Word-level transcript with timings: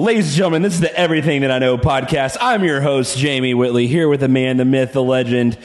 Ladies 0.00 0.26
and 0.28 0.36
gentlemen, 0.36 0.62
this 0.62 0.74
is 0.74 0.80
the 0.80 0.96
Everything 0.96 1.40
That 1.40 1.50
I 1.50 1.58
Know 1.58 1.76
podcast. 1.76 2.36
I'm 2.40 2.62
your 2.62 2.80
host, 2.80 3.18
Jamie 3.18 3.52
Whitley, 3.52 3.88
here 3.88 4.08
with 4.08 4.20
the 4.20 4.28
man, 4.28 4.56
the 4.56 4.64
myth, 4.64 4.92
the 4.92 5.02
legend, 5.02 5.58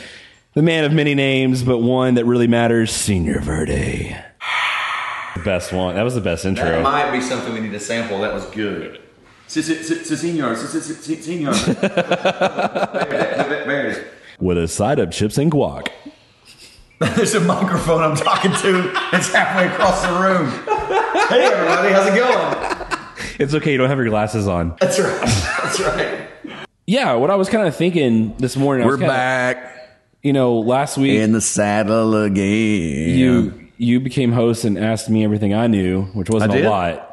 the 0.56 0.64
man 0.64 0.86
of 0.86 0.92
many 0.92 1.14
names, 1.14 1.62
but 1.62 1.78
one 1.78 2.16
that 2.16 2.26
really 2.26 2.48
matters, 2.48 2.92
Senor 2.92 3.42
Verde. 3.42 4.18
The 5.36 5.44
best 5.44 5.72
one. 5.72 5.94
That 5.94 6.02
was 6.02 6.16
the 6.16 6.22
best 6.22 6.46
intro. 6.46 6.66
That 6.66 6.82
might 6.82 7.12
be 7.12 7.22
something 7.22 7.54
we 7.54 7.60
need 7.60 7.74
to 7.74 7.80
sample. 7.80 8.22
That 8.22 8.34
was 8.34 8.46
good. 8.46 9.00
Senor, 9.48 9.84
senor. 9.84 10.56
with 14.40 14.58
a 14.58 14.68
side 14.68 14.98
of 14.98 15.12
chips 15.12 15.38
and 15.38 15.52
guac. 15.52 15.90
There's 17.00 17.36
a 17.36 17.40
microphone 17.40 18.02
I'm 18.02 18.16
talking 18.16 18.52
to. 18.52 18.94
It's 19.14 19.32
halfway 19.32 19.68
across 19.68 20.02
the 20.02 20.14
room. 20.14 20.50
Hey, 21.30 21.46
everybody, 21.46 21.90
how's 21.94 22.08
it 22.08 22.16
going? 22.16 22.53
It's 23.40 23.54
okay, 23.54 23.72
you 23.72 23.78
don't 23.78 23.90
have 23.90 23.98
your 23.98 24.10
glasses 24.10 24.48
on. 24.48 24.76
That's 24.80 25.00
right. 25.00 25.22
That's 25.64 25.80
right. 25.80 26.28
Yeah, 26.86 27.14
what 27.14 27.30
I 27.32 27.36
was 27.36 27.50
kind 27.50 27.68
of 27.68 27.76
thinking 27.76 28.36
this 28.38 28.56
morning, 28.58 28.86
We're 28.86 28.94
was 28.94 29.00
kinda- 29.00 29.14
back 29.14 29.70
You 30.22 30.34
know, 30.34 30.60
last 30.60 30.98
week 30.98 31.20
in 31.20 31.32
the 31.32 31.42
saddle 31.42 32.16
again. 32.24 33.18
you 33.18 33.54
you 33.78 34.00
became 34.00 34.32
host 34.32 34.64
and 34.66 34.78
asked 34.78 35.10
me 35.10 35.24
everything 35.24 35.54
I 35.54 35.68
knew, 35.68 36.04
which 36.14 36.30
wasn't 36.30 36.54
a 36.56 36.70
lot. 36.70 37.10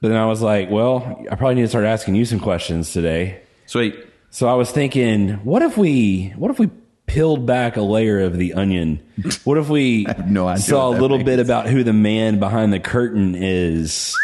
But 0.00 0.08
then 0.08 0.16
I 0.18 0.26
was 0.26 0.40
like, 0.42 0.70
well, 0.70 1.24
I 1.30 1.34
probably 1.34 1.56
need 1.56 1.62
to 1.62 1.68
start 1.68 1.84
asking 1.84 2.14
you 2.14 2.24
some 2.24 2.38
questions 2.40 2.92
today. 2.92 3.40
Sweet. 3.66 3.96
So 4.30 4.48
I 4.48 4.54
was 4.54 4.70
thinking, 4.70 5.30
what 5.44 5.62
if 5.62 5.76
we 5.78 6.32
what 6.36 6.50
if 6.50 6.58
we 6.58 6.68
peeled 7.06 7.46
back 7.46 7.76
a 7.76 7.82
layer 7.82 8.20
of 8.20 8.36
the 8.38 8.54
onion? 8.54 9.00
What 9.44 9.58
if 9.58 9.68
we 9.68 10.06
no 10.26 10.54
saw 10.56 10.90
a 10.90 10.94
that 10.94 11.00
little 11.02 11.22
bit 11.22 11.38
about 11.40 11.66
who 11.68 11.82
the 11.84 11.92
man 11.92 12.38
behind 12.38 12.72
the 12.72 12.80
curtain 12.80 13.34
is? 13.34 14.14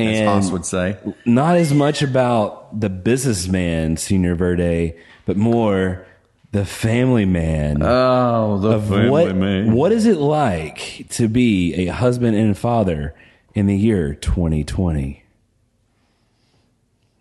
As 0.00 0.18
And 0.18 0.28
Haas 0.28 0.50
would 0.50 0.64
say. 0.64 0.96
not 1.24 1.56
as 1.56 1.72
much 1.72 2.02
about 2.02 2.78
the 2.80 2.88
businessman, 2.90 3.96
Senor 3.96 4.34
Verde, 4.34 4.94
but 5.26 5.36
more 5.36 6.06
the 6.52 6.64
family 6.64 7.24
man. 7.24 7.82
Oh, 7.82 8.58
the 8.58 8.70
of 8.70 8.90
what 8.90 9.34
what 9.34 9.92
is 9.92 10.06
it 10.06 10.16
like 10.16 11.06
to 11.10 11.28
be 11.28 11.74
a 11.74 11.86
husband 11.92 12.36
and 12.36 12.56
father 12.58 13.14
in 13.54 13.66
the 13.66 13.76
year 13.76 14.14
2020? 14.14 15.22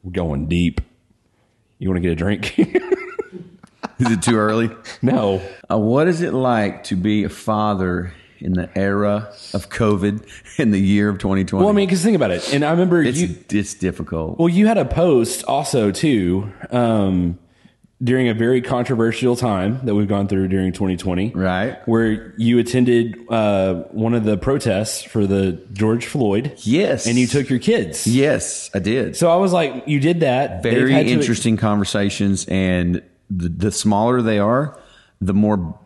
We're 0.03 0.11
going 0.11 0.47
deep. 0.47 0.81
You 1.77 1.89
want 1.89 1.97
to 1.97 2.01
get 2.01 2.11
a 2.11 2.15
drink? 2.15 2.57
Is 3.99 4.11
it 4.11 4.21
too 4.21 4.37
early? 4.37 4.69
no. 5.01 5.41
Uh, 5.69 5.77
what 5.77 6.07
is 6.07 6.21
it 6.21 6.33
like 6.33 6.85
to 6.85 6.95
be 6.95 7.25
a 7.25 7.29
father 7.29 8.13
in 8.41 8.53
the 8.53 8.69
era 8.77 9.33
of 9.53 9.69
COVID 9.69 10.25
in 10.57 10.71
the 10.71 10.79
year 10.79 11.09
of 11.09 11.17
2020? 11.19 11.61
Well, 11.63 11.71
I 11.71 11.75
mean, 11.75 11.87
because 11.87 12.01
think 12.03 12.15
about 12.15 12.31
it. 12.31 12.53
And 12.53 12.63
I 12.63 12.71
remember 12.71 13.01
it's, 13.03 13.19
you. 13.19 13.35
it's 13.49 13.73
difficult. 13.73 14.39
Well, 14.39 14.49
you 14.49 14.67
had 14.67 14.77
a 14.77 14.85
post 14.85 15.43
also 15.45 15.91
too 15.91 16.51
um, 16.71 17.37
during 18.01 18.29
a 18.29 18.33
very 18.33 18.61
controversial 18.61 19.35
time 19.35 19.81
that 19.85 19.93
we've 19.93 20.07
gone 20.07 20.27
through 20.29 20.47
during 20.47 20.71
2020, 20.71 21.31
Right. 21.31 21.85
Where 21.87 22.33
you 22.37 22.57
attended 22.59 23.17
uh, 23.29 23.83
one 23.91 24.13
of 24.13 24.23
the 24.23 24.37
protests 24.37 25.03
for 25.03 25.27
the 25.27 25.61
George 25.73 26.05
Floyd, 26.05 26.53
Yes. 26.59 27.07
and 27.07 27.17
you 27.17 27.27
took 27.27 27.49
your 27.49 27.59
kids. 27.59 28.07
Yes, 28.07 28.69
I 28.73 28.79
did. 28.79 29.17
So 29.17 29.29
I 29.29 29.35
was 29.35 29.51
like, 29.51 29.83
you 29.85 29.99
did 29.99 30.21
that. 30.21 30.63
Very 30.63 30.93
interesting 30.93 31.57
conversations, 31.57 32.45
and 32.47 33.03
the, 33.29 33.49
the 33.49 33.71
smaller 33.71 34.21
they 34.21 34.39
are, 34.39 34.79
the 35.19 35.33
more 35.33 35.77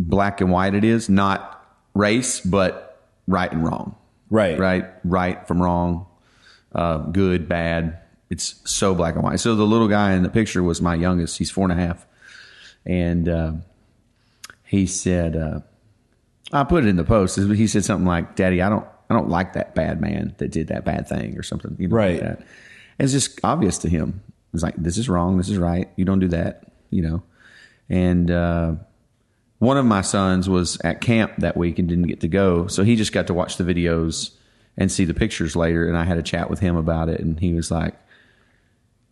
black 0.00 0.40
and 0.40 0.50
white 0.50 0.74
it 0.74 0.82
is. 0.84 1.10
Not 1.10 1.53
race, 1.94 2.40
but 2.40 3.08
right 3.26 3.50
and 3.50 3.64
wrong. 3.64 3.96
Right. 4.30 4.58
right, 4.58 4.86
right 5.04 5.46
from 5.46 5.62
wrong, 5.62 6.06
uh, 6.74 6.98
good, 6.98 7.48
bad. 7.48 8.00
It's 8.30 8.60
so 8.64 8.94
black 8.94 9.14
and 9.14 9.22
white. 9.22 9.38
So 9.38 9.54
the 9.54 9.64
little 9.64 9.86
guy 9.86 10.14
in 10.14 10.22
the 10.22 10.28
picture 10.28 10.62
was 10.62 10.80
my 10.80 10.94
youngest. 10.94 11.38
He's 11.38 11.50
four 11.50 11.70
and 11.70 11.78
a 11.78 11.86
half, 11.86 12.04
and 12.84 13.28
uh, 13.28 13.52
he 14.64 14.86
said, 14.86 15.36
uh, 15.36 15.60
"I 16.52 16.64
put 16.64 16.84
it 16.84 16.88
in 16.88 16.96
the 16.96 17.04
post." 17.04 17.38
He 17.38 17.66
said 17.68 17.84
something 17.84 18.06
like, 18.06 18.34
"Daddy, 18.34 18.60
I 18.60 18.68
don't, 18.70 18.84
I 19.08 19.14
don't 19.14 19.28
like 19.28 19.52
that 19.52 19.74
bad 19.74 20.00
man 20.00 20.34
that 20.38 20.50
did 20.50 20.68
that 20.68 20.84
bad 20.84 21.06
thing 21.06 21.38
or 21.38 21.44
something." 21.44 21.76
You 21.78 21.88
know, 21.88 21.96
Right. 21.96 22.20
Like 22.20 22.38
that. 22.38 22.46
It's 22.98 23.12
just 23.12 23.38
obvious 23.44 23.78
to 23.78 23.88
him. 23.88 24.22
It's 24.52 24.62
like 24.62 24.74
this 24.76 24.98
is 24.98 25.08
wrong. 25.08 25.36
This 25.36 25.48
is 25.48 25.58
right. 25.58 25.88
You 25.94 26.04
don't 26.04 26.20
do 26.20 26.28
that. 26.28 26.72
You 26.90 27.02
know, 27.02 27.22
and. 27.88 28.30
One 29.64 29.78
of 29.78 29.86
my 29.86 30.02
sons 30.02 30.46
was 30.46 30.78
at 30.84 31.00
camp 31.00 31.36
that 31.38 31.56
week 31.56 31.78
and 31.78 31.88
didn't 31.88 32.06
get 32.06 32.20
to 32.20 32.28
go, 32.28 32.66
so 32.66 32.84
he 32.84 32.96
just 32.96 33.14
got 33.14 33.28
to 33.28 33.32
watch 33.32 33.56
the 33.56 33.64
videos 33.64 34.32
and 34.76 34.92
see 34.92 35.06
the 35.06 35.14
pictures 35.14 35.56
later. 35.56 35.88
And 35.88 35.96
I 35.96 36.04
had 36.04 36.18
a 36.18 36.22
chat 36.22 36.50
with 36.50 36.60
him 36.60 36.76
about 36.76 37.08
it, 37.08 37.20
and 37.20 37.40
he 37.40 37.54
was 37.54 37.70
like, 37.70 37.94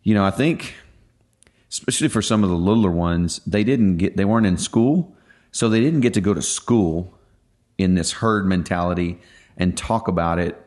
"You 0.02 0.12
know, 0.12 0.26
I 0.26 0.30
think, 0.30 0.74
especially 1.70 2.08
for 2.08 2.20
some 2.20 2.44
of 2.44 2.50
the 2.50 2.56
littler 2.56 2.90
ones, 2.90 3.40
they 3.46 3.64
didn't 3.64 3.96
get, 3.96 4.18
they 4.18 4.26
weren't 4.26 4.44
in 4.44 4.58
school, 4.58 5.16
so 5.52 5.70
they 5.70 5.80
didn't 5.80 6.00
get 6.00 6.12
to 6.14 6.20
go 6.20 6.34
to 6.34 6.42
school 6.42 7.18
in 7.78 7.94
this 7.94 8.12
herd 8.12 8.44
mentality 8.44 9.22
and 9.56 9.74
talk 9.74 10.06
about 10.06 10.38
it." 10.38 10.60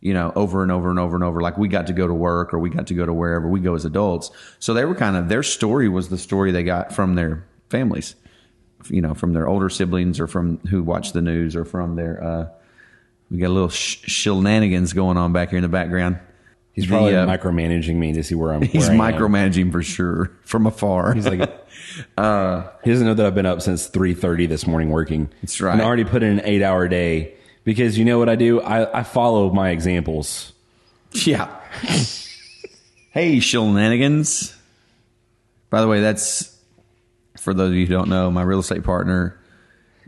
You 0.00 0.14
know, 0.14 0.32
over 0.34 0.62
and 0.62 0.72
over 0.72 0.88
and 0.88 0.98
over 0.98 1.14
and 1.14 1.22
over. 1.22 1.42
Like 1.42 1.58
we 1.58 1.68
got 1.68 1.88
to 1.88 1.92
go 1.92 2.06
to 2.06 2.14
work 2.14 2.54
or 2.54 2.58
we 2.58 2.70
got 2.70 2.86
to 2.86 2.94
go 2.94 3.04
to 3.04 3.12
wherever 3.12 3.46
we 3.46 3.60
go 3.60 3.74
as 3.74 3.84
adults. 3.84 4.30
So 4.60 4.72
they 4.72 4.86
were 4.86 4.94
kind 4.94 5.14
of, 5.14 5.28
their 5.28 5.42
story 5.42 5.90
was 5.90 6.08
the 6.08 6.16
story 6.16 6.52
they 6.52 6.62
got 6.62 6.90
from 6.90 7.16
their 7.16 7.44
families 7.68 8.14
you 8.88 9.00
know, 9.02 9.14
from 9.14 9.32
their 9.32 9.48
older 9.48 9.68
siblings 9.68 10.20
or 10.20 10.26
from 10.26 10.58
who 10.68 10.82
watch 10.82 11.12
the 11.12 11.20
news 11.22 11.56
or 11.56 11.64
from 11.64 11.96
their, 11.96 12.22
uh, 12.22 12.48
we 13.30 13.38
got 13.38 13.48
a 13.48 13.54
little 13.54 13.68
sh- 13.68 13.98
shenanigans 14.06 14.92
going 14.92 15.16
on 15.16 15.32
back 15.32 15.50
here 15.50 15.58
in 15.58 15.62
the 15.62 15.68
background. 15.68 16.18
He's 16.72 16.84
The, 16.84 16.90
probably 16.90 17.16
uh, 17.16 17.26
micromanaging 17.26 17.96
me 17.96 18.12
to 18.14 18.22
see 18.22 18.34
where 18.36 18.52
I'm. 18.52 18.62
He's 18.62 18.88
where 18.88 19.00
I 19.00 19.10
am. 19.10 19.14
micromanaging 19.20 19.72
for 19.72 19.82
sure 19.82 20.30
from 20.44 20.66
afar. 20.66 21.12
He's 21.14 21.26
like, 21.26 21.40
uh, 22.16 22.68
he 22.84 22.90
doesn't 22.90 23.06
know 23.06 23.14
that 23.14 23.26
I've 23.26 23.34
been 23.34 23.44
up 23.46 23.60
since 23.60 23.88
three 23.88 24.14
thirty 24.14 24.46
this 24.46 24.66
morning 24.66 24.88
working. 24.90 25.28
That's 25.42 25.60
right. 25.60 25.72
And 25.72 25.82
I 25.82 25.84
already 25.84 26.04
put 26.04 26.22
in 26.22 26.38
an 26.38 26.42
eight 26.44 26.62
hour 26.62 26.86
day 26.88 27.34
because 27.64 27.98
you 27.98 28.04
know 28.04 28.18
what 28.20 28.28
I 28.28 28.36
do? 28.36 28.60
I, 28.60 29.00
I 29.00 29.02
follow 29.02 29.50
my 29.52 29.70
examples. 29.70 30.52
yeah. 31.12 31.54
hey, 33.10 33.40
shenanigans. 33.40 34.56
By 35.70 35.80
the 35.80 35.88
way, 35.88 36.00
that's 36.00 36.56
for 37.40 37.54
those 37.54 37.70
of 37.70 37.76
you 37.76 37.86
who 37.86 37.92
don't 37.94 38.08
know, 38.08 38.30
my 38.30 38.42
real 38.42 38.60
estate 38.60 38.84
partner, 38.84 39.38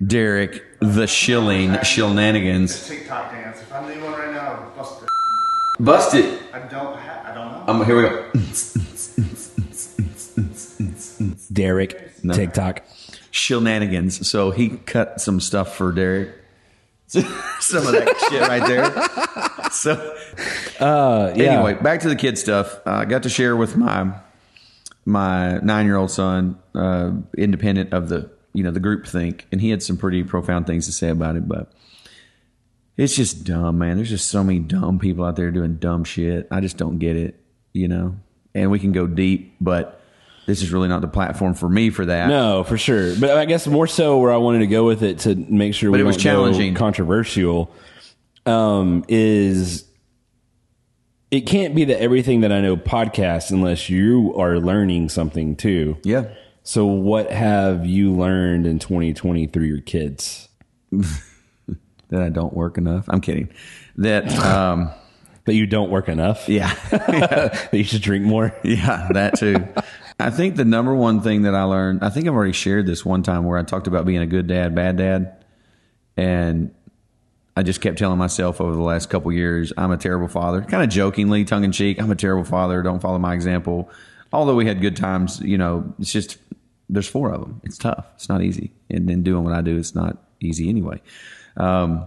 Derek, 0.04 0.62
the 0.80 1.06
shilling 1.06 1.80
shenanigans. 1.82 2.88
TikTok 2.88 3.32
dance. 3.32 3.60
If 3.60 3.72
I 3.72 3.86
knew 3.92 4.02
one 4.04 4.12
right 4.12 4.32
now, 4.32 4.52
I 4.52 4.60
would 4.64 4.76
bust 4.76 5.02
it. 5.02 5.08
Bust 5.84 6.14
it. 6.14 6.42
I 6.52 6.58
don't. 6.60 6.96
Ha- 6.98 7.22
I 7.26 7.34
don't 7.34 7.66
know. 7.66 7.72
Um, 7.72 7.84
here 7.86 7.96
we 7.96 8.02
go. 8.02 8.30
Derek, 11.52 12.20
TikTok. 12.22 12.82
shenanigans. 13.30 14.26
So 14.28 14.50
he 14.50 14.70
cut 14.70 15.20
some 15.20 15.40
stuff 15.40 15.76
for 15.76 15.92
Derek. 15.92 16.30
some 17.06 17.86
of 17.86 17.92
that 17.92 18.26
shit 18.30 18.40
right 18.40 18.66
there. 18.66 19.70
So 19.70 20.16
Uh, 20.80 21.32
yeah. 21.36 21.44
anyway, 21.54 21.74
back 21.74 22.00
to 22.00 22.08
the 22.08 22.16
kid 22.16 22.38
stuff. 22.38 22.74
Uh, 22.86 22.90
I 22.90 23.04
got 23.04 23.22
to 23.24 23.28
share 23.28 23.54
with 23.56 23.76
my 23.76 24.12
my 25.04 25.58
nine 25.58 25.86
year 25.86 25.96
old 25.96 26.10
son, 26.10 26.58
uh, 26.74 27.12
independent 27.36 27.92
of 27.92 28.08
the 28.08 28.30
you 28.52 28.62
know 28.62 28.70
the 28.70 28.80
group 28.80 29.06
think, 29.06 29.46
and 29.52 29.60
he 29.60 29.70
had 29.70 29.82
some 29.82 29.96
pretty 29.96 30.22
profound 30.24 30.66
things 30.66 30.86
to 30.86 30.92
say 30.92 31.08
about 31.08 31.36
it. 31.36 31.48
But 31.48 31.72
it's 32.96 33.16
just 33.16 33.44
dumb, 33.44 33.78
man. 33.78 33.96
There's 33.96 34.10
just 34.10 34.28
so 34.28 34.44
many 34.44 34.58
dumb 34.58 34.98
people 34.98 35.24
out 35.24 35.36
there 35.36 35.50
doing 35.50 35.76
dumb 35.76 36.04
shit. 36.04 36.48
I 36.50 36.60
just 36.60 36.76
don't 36.76 36.98
get 36.98 37.16
it, 37.16 37.40
you 37.72 37.88
know. 37.88 38.16
And 38.54 38.70
we 38.70 38.78
can 38.78 38.92
go 38.92 39.06
deep, 39.06 39.56
but 39.60 39.98
this 40.46 40.60
is 40.60 40.72
really 40.72 40.88
not 40.88 41.00
the 41.00 41.08
platform 41.08 41.54
for 41.54 41.68
me 41.68 41.88
for 41.88 42.04
that. 42.04 42.28
No, 42.28 42.64
for 42.64 42.76
sure. 42.76 43.14
But 43.16 43.30
I 43.38 43.46
guess 43.46 43.66
more 43.66 43.86
so 43.86 44.18
where 44.18 44.30
I 44.32 44.36
wanted 44.36 44.58
to 44.58 44.66
go 44.66 44.84
with 44.84 45.02
it 45.02 45.20
to 45.20 45.34
make 45.34 45.72
sure 45.72 45.90
But 45.90 45.96
we 45.96 46.02
it 46.02 46.04
was 46.04 46.16
challenging. 46.18 46.74
controversial 46.74 47.72
um, 48.44 49.04
is 49.08 49.84
it 51.32 51.46
can't 51.46 51.74
be 51.74 51.84
the 51.84 52.00
everything 52.00 52.42
that 52.42 52.52
I 52.52 52.60
know 52.60 52.76
podcast 52.76 53.50
unless 53.50 53.88
you 53.88 54.34
are 54.36 54.58
learning 54.58 55.08
something 55.08 55.56
too. 55.56 55.96
Yeah. 56.04 56.26
So 56.62 56.84
what 56.84 57.32
have 57.32 57.86
you 57.86 58.12
learned 58.12 58.66
in 58.66 58.78
2020 58.78 59.46
through 59.46 59.64
your 59.64 59.80
kids? 59.80 60.50
that 60.92 62.22
I 62.22 62.28
don't 62.28 62.52
work 62.52 62.76
enough. 62.76 63.06
I'm 63.08 63.22
kidding. 63.22 63.48
That 63.96 64.30
um 64.38 64.92
That 65.44 65.54
you 65.54 65.66
don't 65.66 65.90
work 65.90 66.08
enough? 66.08 66.48
yeah. 66.48 66.72
that 66.90 67.70
you 67.72 67.82
should 67.82 68.02
drink 68.02 68.24
more? 68.24 68.54
yeah, 68.62 69.08
that 69.12 69.36
too. 69.36 69.66
I 70.20 70.30
think 70.30 70.54
the 70.54 70.64
number 70.64 70.94
one 70.94 71.20
thing 71.20 71.42
that 71.42 71.54
I 71.56 71.64
learned, 71.64 72.04
I 72.04 72.10
think 72.10 72.28
I've 72.28 72.34
already 72.34 72.52
shared 72.52 72.86
this 72.86 73.04
one 73.04 73.24
time 73.24 73.44
where 73.44 73.58
I 73.58 73.64
talked 73.64 73.88
about 73.88 74.06
being 74.06 74.20
a 74.20 74.26
good 74.26 74.46
dad, 74.46 74.72
bad 74.76 74.98
dad. 74.98 75.44
And 76.16 76.72
I 77.56 77.62
just 77.62 77.80
kept 77.80 77.98
telling 77.98 78.18
myself 78.18 78.60
over 78.60 78.74
the 78.74 78.82
last 78.82 79.10
couple 79.10 79.30
years, 79.32 79.72
I'm 79.76 79.90
a 79.90 79.98
terrible 79.98 80.28
father. 80.28 80.62
Kind 80.62 80.82
of 80.82 80.88
jokingly, 80.88 81.44
tongue 81.44 81.64
in 81.64 81.72
cheek, 81.72 82.00
I'm 82.00 82.10
a 82.10 82.16
terrible 82.16 82.44
father. 82.44 82.82
Don't 82.82 83.00
follow 83.00 83.18
my 83.18 83.34
example. 83.34 83.90
Although 84.32 84.54
we 84.54 84.66
had 84.66 84.80
good 84.80 84.96
times, 84.96 85.40
you 85.40 85.58
know, 85.58 85.92
it's 85.98 86.12
just 86.12 86.38
there's 86.88 87.08
four 87.08 87.30
of 87.30 87.40
them. 87.40 87.60
It's 87.64 87.76
tough. 87.76 88.06
It's 88.14 88.28
not 88.28 88.42
easy. 88.42 88.72
And 88.88 89.08
then 89.08 89.22
doing 89.22 89.44
what 89.44 89.52
I 89.52 89.60
do, 89.60 89.76
it's 89.76 89.94
not 89.94 90.16
easy 90.40 90.68
anyway. 90.68 91.02
Um, 91.56 92.06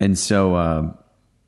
and 0.00 0.18
so 0.18 0.56
um, 0.56 0.98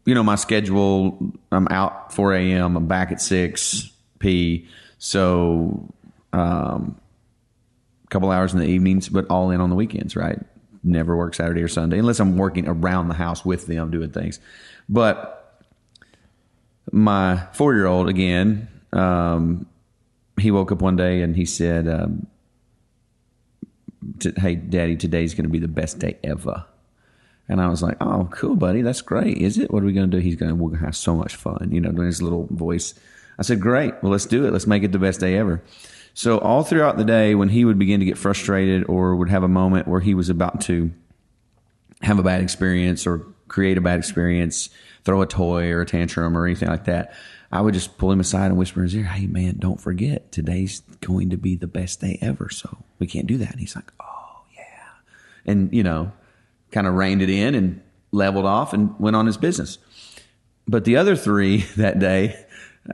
you 0.04 0.14
know, 0.14 0.22
my 0.22 0.34
schedule, 0.34 1.32
I'm 1.50 1.68
out 1.68 2.12
4 2.12 2.34
a.m., 2.34 2.76
I'm 2.76 2.86
back 2.86 3.10
at 3.10 3.20
6 3.20 3.90
p. 4.18 4.68
So, 4.98 5.92
um, 6.32 7.00
a 8.04 8.08
couple 8.08 8.30
hours 8.30 8.52
in 8.52 8.60
the 8.60 8.66
evenings, 8.66 9.08
but 9.08 9.26
all 9.30 9.50
in 9.50 9.60
on 9.60 9.70
the 9.70 9.76
weekends, 9.76 10.14
right? 10.14 10.38
Never 10.84 11.16
work 11.16 11.34
Saturday 11.34 11.62
or 11.62 11.68
Sunday 11.68 11.98
unless 11.98 12.20
I'm 12.20 12.36
working 12.36 12.68
around 12.68 13.08
the 13.08 13.14
house 13.14 13.44
with 13.44 13.66
them 13.66 13.90
doing 13.90 14.10
things. 14.10 14.38
But 14.88 15.62
my 16.92 17.46
four 17.52 17.74
year 17.74 17.86
old, 17.86 18.08
again, 18.08 18.68
um, 18.92 19.66
he 20.38 20.50
woke 20.50 20.70
up 20.70 20.82
one 20.82 20.96
day 20.96 21.22
and 21.22 21.34
he 21.34 21.46
said, 21.46 21.88
um, 21.88 22.26
Hey, 24.36 24.54
daddy, 24.56 24.96
today's 24.96 25.32
going 25.32 25.44
to 25.44 25.50
be 25.50 25.58
the 25.58 25.68
best 25.68 25.98
day 25.98 26.18
ever. 26.22 26.66
And 27.48 27.60
I 27.60 27.68
was 27.68 27.82
like, 27.82 27.96
"Oh, 28.00 28.28
cool, 28.32 28.56
buddy. 28.56 28.82
That's 28.82 29.02
great. 29.02 29.38
Is 29.38 29.58
it? 29.58 29.70
What 29.70 29.82
are 29.82 29.86
we 29.86 29.92
going 29.92 30.10
to 30.10 30.16
do?" 30.16 30.22
He's 30.22 30.36
going, 30.36 30.58
"We're 30.58 30.70
going 30.70 30.80
to 30.80 30.86
have 30.86 30.96
so 30.96 31.14
much 31.14 31.36
fun." 31.36 31.68
You 31.70 31.80
know, 31.80 31.90
doing 31.90 32.06
his 32.06 32.22
little 32.22 32.46
voice. 32.50 32.94
I 33.38 33.42
said, 33.42 33.60
"Great. 33.60 33.94
Well, 34.02 34.12
let's 34.12 34.26
do 34.26 34.46
it. 34.46 34.52
Let's 34.52 34.66
make 34.66 34.82
it 34.82 34.92
the 34.92 34.98
best 34.98 35.20
day 35.20 35.36
ever." 35.36 35.62
So 36.14 36.38
all 36.38 36.62
throughout 36.62 36.96
the 36.96 37.04
day, 37.04 37.34
when 37.34 37.48
he 37.48 37.64
would 37.64 37.78
begin 37.78 38.00
to 38.00 38.06
get 38.06 38.16
frustrated 38.16 38.84
or 38.88 39.16
would 39.16 39.28
have 39.28 39.42
a 39.42 39.48
moment 39.48 39.88
where 39.88 40.00
he 40.00 40.14
was 40.14 40.30
about 40.30 40.60
to 40.62 40.92
have 42.02 42.18
a 42.18 42.22
bad 42.22 42.40
experience 42.40 43.06
or 43.06 43.26
create 43.48 43.76
a 43.76 43.80
bad 43.80 43.98
experience, 43.98 44.70
throw 45.04 45.22
a 45.22 45.26
toy 45.26 45.70
or 45.70 45.80
a 45.80 45.86
tantrum 45.86 46.38
or 46.38 46.46
anything 46.46 46.68
like 46.68 46.84
that, 46.84 47.12
I 47.50 47.60
would 47.60 47.74
just 47.74 47.98
pull 47.98 48.10
him 48.10 48.20
aside 48.20 48.46
and 48.46 48.56
whisper 48.56 48.80
in 48.80 48.84
his 48.84 48.96
ear, 48.96 49.04
"Hey, 49.04 49.26
man, 49.26 49.56
don't 49.58 49.80
forget 49.80 50.32
today's 50.32 50.82
going 51.00 51.30
to 51.30 51.36
be 51.36 51.56
the 51.56 51.66
best 51.66 52.00
day 52.00 52.18
ever. 52.20 52.48
So 52.48 52.78
we 52.98 53.06
can't 53.06 53.26
do 53.26 53.38
that." 53.38 53.52
And 53.52 53.60
he's 53.60 53.76
like, 53.76 53.92
"Oh 54.00 54.42
yeah," 54.56 54.88
and 55.46 55.72
you 55.72 55.82
know 55.82 56.12
kind 56.70 56.86
of 56.86 56.94
reined 56.94 57.22
it 57.22 57.30
in 57.30 57.54
and 57.54 57.80
leveled 58.10 58.46
off 58.46 58.72
and 58.72 58.98
went 58.98 59.14
on 59.14 59.26
his 59.26 59.36
business. 59.36 59.78
But 60.66 60.84
the 60.84 60.96
other 60.96 61.14
three 61.14 61.58
that 61.76 61.98
day, 61.98 62.44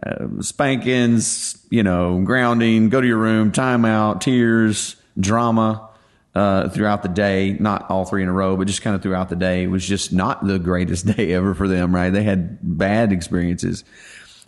uh, 0.05 0.27
spankings, 0.41 1.65
you 1.71 1.83
know, 1.83 2.21
grounding, 2.23 2.89
go 2.89 3.01
to 3.01 3.07
your 3.07 3.19
room, 3.19 3.53
timeout, 3.53 4.21
tears, 4.21 4.97
drama 5.19 5.89
uh, 6.35 6.69
throughout 6.69 7.03
the 7.03 7.09
day. 7.09 7.57
Not 7.59 7.91
all 7.91 8.05
three 8.05 8.23
in 8.23 8.29
a 8.29 8.33
row, 8.33 8.57
but 8.57 8.67
just 8.67 8.83
kind 8.83 8.95
of 8.95 9.03
throughout 9.03 9.29
the 9.29 9.37
day 9.37 9.65
It 9.65 9.69
was 9.69 9.87
just 9.87 10.13
not 10.13 10.47
the 10.47 10.59
greatest 10.59 11.07
day 11.17 11.33
ever 11.33 11.55
for 11.55 11.69
them, 11.69 11.95
right? 11.95 12.11
They 12.11 12.23
had 12.23 12.59
bad 12.63 13.13
experiences. 13.13 13.85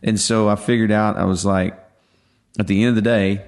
And 0.03 0.19
so 0.19 0.49
I 0.49 0.57
figured 0.57 0.91
out, 0.91 1.17
I 1.17 1.25
was 1.25 1.45
like, 1.45 1.79
at 2.59 2.67
the 2.67 2.83
end 2.83 2.91
of 2.91 2.95
the 2.97 3.03
day, 3.03 3.45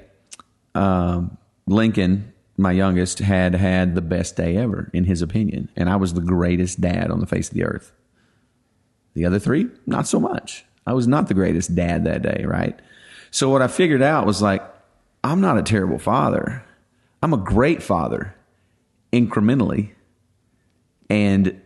um, 0.75 1.37
Lincoln 1.67 2.33
my 2.57 2.73
youngest 2.73 3.19
had 3.19 3.55
had 3.55 3.95
the 3.95 4.03
best 4.03 4.37
day 4.37 4.57
ever 4.57 4.91
in 4.93 5.05
his 5.05 5.23
opinion 5.23 5.69
and 5.77 5.89
i 5.89 5.97
was 5.97 6.15
the 6.15 6.21
greatest 6.21 6.81
dad 6.81 7.11
on 7.11 7.21
the 7.21 7.27
face 7.27 7.49
of 7.49 7.55
the 7.55 7.65
earth 7.65 7.93
the 9.15 9.25
other 9.25 9.39
three 9.39 9.69
not 9.87 10.07
so 10.07 10.21
much 10.21 10.65
i 10.87 10.93
was 10.93 11.07
not 11.07 11.29
the 11.29 11.35
greatest 11.35 11.75
dad 11.75 12.05
that 12.05 12.23
day 12.23 12.45
right 12.47 12.79
so 13.31 13.49
what 13.49 13.63
i 13.63 13.69
figured 13.69 14.03
out 14.03 14.27
was 14.27 14.43
like 14.43 14.63
i'm 15.23 15.41
not 15.41 15.59
a 15.59 15.63
terrible 15.63 15.99
father 15.99 16.65
i'm 17.23 17.33
a 17.33 17.39
great 17.39 17.83
father 17.83 18.35
incrementally 19.13 19.91
and 21.11 21.61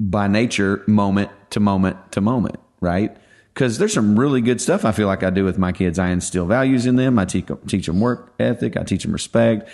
by 0.00 0.26
nature 0.26 0.82
moment 0.86 1.30
to 1.50 1.60
moment 1.60 1.96
to 2.12 2.20
moment 2.20 2.56
right 2.80 3.16
because 3.54 3.78
there's 3.78 3.92
some 3.92 4.18
really 4.18 4.40
good 4.40 4.60
stuff 4.60 4.84
I 4.84 4.90
feel 4.90 5.06
like 5.06 5.22
I 5.22 5.30
do 5.30 5.44
with 5.44 5.58
my 5.58 5.70
kids. 5.70 5.98
I 5.98 6.08
instill 6.08 6.44
values 6.44 6.86
in 6.86 6.96
them. 6.96 7.20
I 7.20 7.24
teach, 7.24 7.48
teach 7.68 7.86
them 7.86 8.00
work 8.00 8.34
ethic. 8.40 8.76
I 8.76 8.82
teach 8.82 9.04
them 9.04 9.12
respect, 9.12 9.68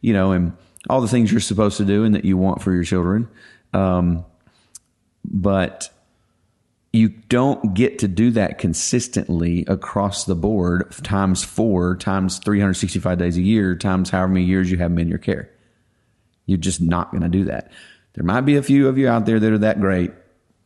you 0.00 0.14
know, 0.14 0.32
and 0.32 0.56
all 0.88 1.02
the 1.02 1.08
things 1.08 1.30
you're 1.30 1.40
supposed 1.40 1.76
to 1.76 1.84
do 1.84 2.04
and 2.04 2.14
that 2.14 2.24
you 2.24 2.38
want 2.38 2.62
for 2.62 2.72
your 2.72 2.82
children. 2.82 3.28
Um, 3.74 4.24
but 5.22 5.90
you 6.96 7.08
don't 7.08 7.74
get 7.74 7.98
to 8.00 8.08
do 8.08 8.30
that 8.32 8.58
consistently 8.58 9.64
across 9.68 10.24
the 10.24 10.34
board 10.34 10.90
times 11.02 11.44
four, 11.44 11.96
times 11.96 12.38
365 12.38 13.18
days 13.18 13.36
a 13.36 13.42
year, 13.42 13.76
times 13.76 14.10
however 14.10 14.32
many 14.32 14.46
years 14.46 14.70
you 14.70 14.78
have 14.78 14.90
them 14.90 14.98
in 14.98 15.08
your 15.08 15.18
care. 15.18 15.50
You're 16.46 16.58
just 16.58 16.80
not 16.80 17.10
going 17.10 17.22
to 17.22 17.28
do 17.28 17.44
that. 17.44 17.70
There 18.14 18.24
might 18.24 18.42
be 18.42 18.56
a 18.56 18.62
few 18.62 18.88
of 18.88 18.98
you 18.98 19.08
out 19.08 19.26
there 19.26 19.38
that 19.38 19.52
are 19.52 19.58
that 19.58 19.80
great. 19.80 20.12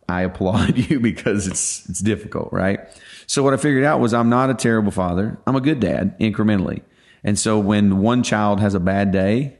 I 0.08 0.22
applaud 0.22 0.76
you 0.76 1.00
because 1.00 1.46
it's 1.46 1.88
it's 1.88 2.00
difficult, 2.00 2.52
right? 2.52 2.80
So 3.26 3.42
what 3.42 3.54
I 3.54 3.56
figured 3.56 3.84
out 3.84 4.00
was 4.00 4.14
I'm 4.14 4.28
not 4.28 4.50
a 4.50 4.54
terrible 4.54 4.90
father. 4.90 5.38
I'm 5.46 5.56
a 5.56 5.60
good 5.60 5.80
dad 5.80 6.18
incrementally. 6.18 6.82
And 7.22 7.38
so 7.38 7.58
when 7.58 7.98
one 7.98 8.22
child 8.22 8.60
has 8.60 8.74
a 8.74 8.80
bad 8.80 9.12
day, 9.12 9.58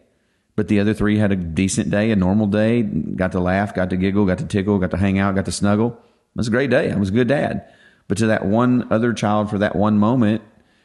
but 0.57 0.69
the 0.69 0.81
other 0.81 0.95
three 0.95 1.19
had 1.19 1.33
a 1.33 1.37
decent 1.37 1.91
day, 1.91 2.11
a 2.11 2.17
normal 2.17 2.47
day, 2.47 2.83
got 2.83 3.33
to 3.33 3.41
laugh, 3.41 3.75
got 3.75 3.91
to 3.91 3.97
giggle, 3.97 4.27
got 4.27 4.39
to 4.39 4.47
tickle, 4.47 4.79
got 4.79 4.91
to 4.91 4.97
hang 4.97 5.19
out, 5.19 5.35
got 5.35 5.45
to 5.45 5.53
snuggle, 5.53 5.99
was 6.35 6.49
a 6.49 6.51
great 6.51 6.71
day. 6.71 6.91
I 6.91 6.97
was 6.97 7.11
a 7.11 7.13
good 7.13 7.29
dad. 7.29 7.73
But 8.09 8.19
to 8.19 8.27
that 8.27 8.45
one 8.45 8.93
other 8.93 9.13
child 9.13 9.51
for 9.51 9.59
that 9.59 9.77
one 9.77 9.99
moment, 9.99 10.43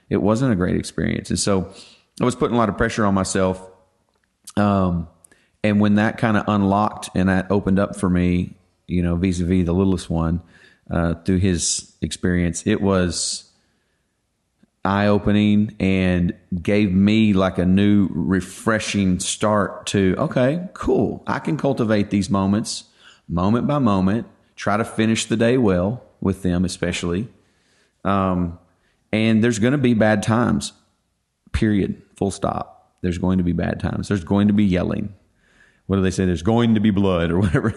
it 0.10 0.18
wasn't 0.18 0.52
a 0.54 0.56
great 0.56 0.76
experience. 0.76 1.30
And 1.30 1.40
so 1.40 1.74
I 2.22 2.26
was 2.26 2.36
putting 2.36 2.56
a 2.56 2.60
lot 2.60 2.70
of 2.70 2.78
pressure 2.78 3.06
on 3.06 3.14
myself. 3.14 3.68
Um, 4.56 5.08
and 5.64 5.80
when 5.80 5.96
that 5.96 6.18
kind 6.18 6.38
of 6.38 6.46
unlocked 6.48 7.10
and 7.16 7.30
that 7.30 7.50
opened 7.50 7.80
up 7.80 7.96
for 7.96 8.10
me, 8.10 8.56
you 8.88 9.02
know, 9.02 9.16
vis 9.16 9.40
a 9.40 9.46
vis 9.46 9.66
the 9.66 9.74
littlest 9.74 10.10
one, 10.10 10.42
uh, 10.92 11.16
through 11.16 11.40
his 11.40 11.96
experience, 12.02 12.68
it 12.68 12.82
was 12.82 13.52
eye 14.84 15.08
opening 15.08 15.76
and 15.80 16.36
gave 16.62 16.94
me 16.94 17.34
like 17.34 17.58
a 17.58 17.66
new 17.66 18.08
refreshing 18.12 19.20
start 19.20 19.88
to, 19.88 20.16
okay, 20.18 20.70
cool. 20.74 21.24
I 21.26 21.40
can 21.40 21.58
cultivate 21.58 22.12
these 22.12 22.30
moments 22.30 22.84
moment 23.28 23.66
by 23.66 23.80
moment, 23.80 24.28
try 24.56 24.78
to 24.78 24.86
finish 24.86 25.26
the 25.26 25.38
day 25.38 25.58
well 25.58 26.04
with 26.22 26.44
them, 26.44 26.66
especially. 26.66 27.28
Um, 28.04 28.60
and 29.12 29.44
there's 29.44 29.60
going 29.60 29.74
to 29.74 29.78
be 29.78 29.94
bad 29.94 30.24
times, 30.24 30.74
period, 31.52 32.02
full 32.16 32.32
stop. 32.32 32.96
There's 33.02 33.18
going 33.18 33.38
to 33.38 33.44
be 33.44 33.54
bad 33.54 33.80
times. 33.80 34.08
There's 34.08 34.24
going 34.24 34.48
to 34.48 34.54
be 34.54 34.66
yelling 34.66 35.14
what 35.88 35.98
do 35.98 36.02
they 36.02 36.12
say? 36.12 36.26
There's 36.26 36.42
going 36.42 36.76
to 36.76 36.80
be 36.80 36.92
blood 36.92 37.32
or 37.32 37.40
whatever 37.42 37.74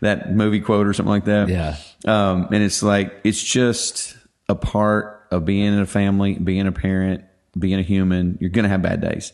that 0.00 0.34
movie 0.34 0.60
quote 0.60 0.86
or 0.86 0.92
something 0.92 1.10
like 1.10 1.24
that. 1.24 1.48
Yeah. 1.48 1.76
Um, 2.06 2.48
and 2.52 2.62
it's 2.62 2.82
like, 2.82 3.20
it's 3.24 3.42
just 3.42 4.16
a 4.48 4.54
part 4.54 5.26
of 5.30 5.44
being 5.44 5.66
in 5.66 5.78
a 5.78 5.86
family, 5.86 6.34
being 6.34 6.66
a 6.66 6.72
parent, 6.72 7.24
being 7.58 7.78
a 7.78 7.82
human. 7.82 8.38
You're 8.40 8.50
going 8.50 8.64
to 8.64 8.68
have 8.68 8.82
bad 8.82 9.00
days. 9.00 9.32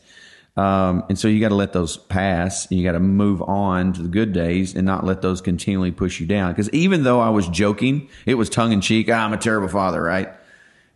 Um, 0.56 1.04
and 1.08 1.18
so 1.18 1.26
you 1.26 1.40
got 1.40 1.48
to 1.48 1.56
let 1.56 1.72
those 1.72 1.96
pass 1.96 2.66
and 2.70 2.78
you 2.78 2.84
got 2.84 2.92
to 2.92 3.00
move 3.00 3.42
on 3.42 3.92
to 3.94 4.02
the 4.02 4.08
good 4.08 4.32
days 4.32 4.74
and 4.76 4.86
not 4.86 5.04
let 5.04 5.20
those 5.20 5.40
continually 5.40 5.90
push 5.90 6.20
you 6.20 6.26
down. 6.26 6.52
Because 6.52 6.70
even 6.70 7.02
though 7.02 7.20
I 7.20 7.30
was 7.30 7.48
joking, 7.48 8.08
it 8.24 8.34
was 8.34 8.48
tongue 8.48 8.72
in 8.72 8.80
cheek. 8.80 9.08
Ah, 9.10 9.24
I'm 9.24 9.32
a 9.32 9.36
terrible 9.36 9.68
father, 9.68 10.00
right? 10.00 10.28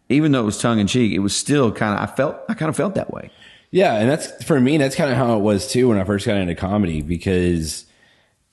Even 0.08 0.32
though 0.32 0.40
it 0.40 0.46
was 0.46 0.58
tongue 0.58 0.78
in 0.78 0.87
cheek, 0.87 1.12
it 1.12 1.18
was 1.18 1.37
still 1.37 1.73
kind 1.73 1.99
of, 1.99 2.09
I 2.09 2.14
felt, 2.14 2.37
I 2.49 2.54
kind 2.54 2.68
of 2.68 2.76
felt 2.76 2.94
that 2.94 3.12
way. 3.12 3.30
Yeah, 3.71 3.94
and 3.97 4.09
that's 4.09 4.44
for 4.44 4.59
me. 4.59 4.78
That's 4.78 4.97
kind 4.97 5.11
of 5.11 5.16
how 5.16 5.37
it 5.37 5.40
was 5.40 5.71
too 5.71 5.88
when 5.88 5.99
I 5.99 6.04
first 6.04 6.25
got 6.25 6.37
into 6.37 6.54
comedy 6.54 7.02
because, 7.02 7.85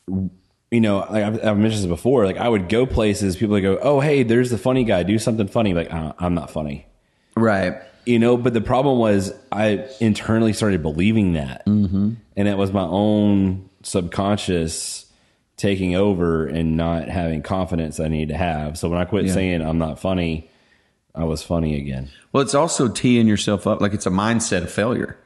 you 0.07 0.81
know, 0.81 0.97
like 1.09 1.23
I've, 1.23 1.45
I've 1.45 1.57
mentioned 1.57 1.83
this 1.83 1.85
before. 1.85 2.25
Like 2.25 2.37
I 2.37 2.49
would 2.49 2.67
go 2.67 2.85
places, 2.85 3.37
people 3.37 3.53
would 3.53 3.63
go, 3.63 3.77
"Oh, 3.81 4.01
hey, 4.01 4.23
there's 4.23 4.49
the 4.49 4.57
funny 4.57 4.83
guy. 4.83 5.03
Do 5.03 5.17
something 5.17 5.47
funny." 5.47 5.73
Like 5.73 5.93
uh, 5.93 6.11
I'm 6.19 6.33
not 6.33 6.51
funny, 6.51 6.85
Right. 7.35 7.75
you 8.05 8.19
know. 8.19 8.37
But 8.37 8.53
the 8.53 8.61
problem 8.61 8.97
was 8.99 9.33
I 9.51 9.87
internally 9.99 10.53
started 10.53 10.81
believing 10.81 11.33
that, 11.33 11.65
mm-hmm. 11.65 12.13
and 12.35 12.47
it 12.47 12.57
was 12.57 12.71
my 12.71 12.83
own 12.85 13.69
subconscious 13.83 15.05
taking 15.57 15.95
over 15.95 16.45
and 16.47 16.75
not 16.75 17.07
having 17.07 17.41
confidence 17.41 17.99
I 17.99 18.07
needed 18.09 18.33
to 18.33 18.37
have. 18.37 18.77
So 18.77 18.89
when 18.89 18.99
I 18.99 19.05
quit 19.05 19.25
Yeah. 19.25 19.33
saying 19.33 19.61
I'm 19.61 19.77
not 19.77 19.99
funny, 19.99 20.49
I 21.13 21.23
was 21.23 21.43
funny 21.43 21.77
again. 21.79 22.09
Well, 22.33 22.43
it's 22.43 22.55
also 22.55 22.89
teeing 22.89 23.27
yourself 23.27 23.65
up 23.65 23.79
like 23.79 23.93
it's 23.93 24.05
a 24.05 24.09
mindset 24.11 24.63
of 24.63 24.71
failure. 24.71 25.17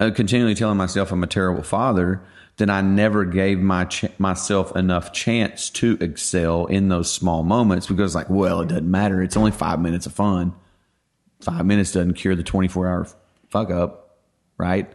Uh, 0.00 0.10
continually 0.10 0.54
telling 0.54 0.78
myself 0.78 1.10
I'm 1.12 1.22
a 1.24 1.26
terrible 1.26 1.64
father, 1.64 2.22
then 2.56 2.70
I 2.70 2.80
never 2.80 3.24
gave 3.24 3.58
my 3.58 3.84
ch- 3.84 4.06
myself 4.18 4.74
enough 4.76 5.12
chance 5.12 5.68
to 5.70 5.98
excel 6.00 6.66
in 6.66 6.88
those 6.88 7.12
small 7.12 7.42
moments 7.42 7.86
because, 7.88 8.14
like, 8.14 8.30
well, 8.30 8.60
it 8.62 8.68
doesn't 8.68 8.90
matter. 8.90 9.22
It's 9.22 9.36
only 9.36 9.50
five 9.50 9.80
minutes 9.80 10.06
of 10.06 10.12
fun. 10.12 10.54
Five 11.40 11.64
minutes 11.66 11.92
doesn't 11.92 12.14
cure 12.14 12.34
the 12.34 12.42
24 12.42 12.88
hour 12.88 13.06
fuck 13.50 13.70
up, 13.70 14.18
right? 14.56 14.90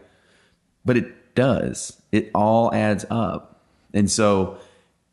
But 0.84 0.96
it 0.96 1.34
does. 1.34 2.00
It 2.12 2.30
all 2.34 2.72
adds 2.74 3.04
up. 3.10 3.62
And 3.92 4.10
so 4.10 4.58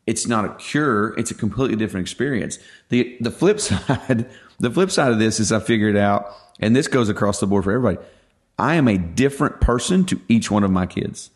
it's 0.06 0.26
not 0.26 0.44
a 0.44 0.54
cure, 0.54 1.14
it's 1.18 1.30
a 1.30 1.34
completely 1.34 1.76
different 1.76 2.04
experience. 2.04 2.58
The 2.88 3.16
the 3.20 3.30
flip 3.30 3.60
side, 3.60 4.28
the 4.58 4.70
flip 4.70 4.90
side 4.90 5.12
of 5.12 5.18
this 5.18 5.40
is 5.40 5.52
I 5.52 5.60
figured 5.60 5.96
out, 5.96 6.34
and 6.60 6.74
this 6.74 6.88
goes 6.88 7.08
across 7.08 7.40
the 7.40 7.46
board 7.46 7.64
for 7.64 7.72
everybody. 7.72 8.04
I 8.58 8.74
am 8.74 8.88
a 8.88 8.98
different 8.98 9.60
person 9.60 10.04
to 10.06 10.20
each 10.28 10.50
one 10.50 10.64
of 10.64 10.70
my 10.70 10.86
kids. 10.86 11.30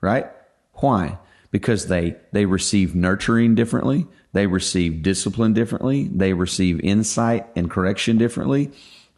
Right? 0.00 0.26
Why? 0.74 1.18
Because 1.50 1.86
they 1.86 2.16
they 2.32 2.46
receive 2.46 2.94
nurturing 2.94 3.54
differently, 3.54 4.06
they 4.32 4.46
receive 4.46 5.02
discipline 5.02 5.52
differently, 5.52 6.08
they 6.08 6.32
receive 6.32 6.80
insight 6.80 7.46
and 7.54 7.70
correction 7.70 8.16
differently, 8.16 8.72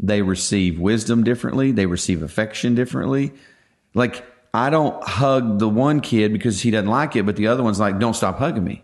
they 0.06 0.22
receive 0.22 0.78
wisdom 0.78 1.24
differently, 1.24 1.72
they 1.72 1.86
receive 1.86 2.22
affection 2.22 2.74
differently. 2.74 3.32
Like 3.94 4.24
I 4.52 4.70
don't 4.70 5.02
hug 5.02 5.58
the 5.58 5.68
one 5.68 6.00
kid 6.00 6.32
because 6.32 6.60
he 6.60 6.70
doesn't 6.70 6.90
like 6.90 7.16
it, 7.16 7.26
but 7.26 7.36
the 7.36 7.46
other 7.48 7.62
one's 7.62 7.80
like, 7.80 7.98
"Don't 7.98 8.14
stop 8.14 8.38
hugging 8.38 8.64
me." 8.64 8.82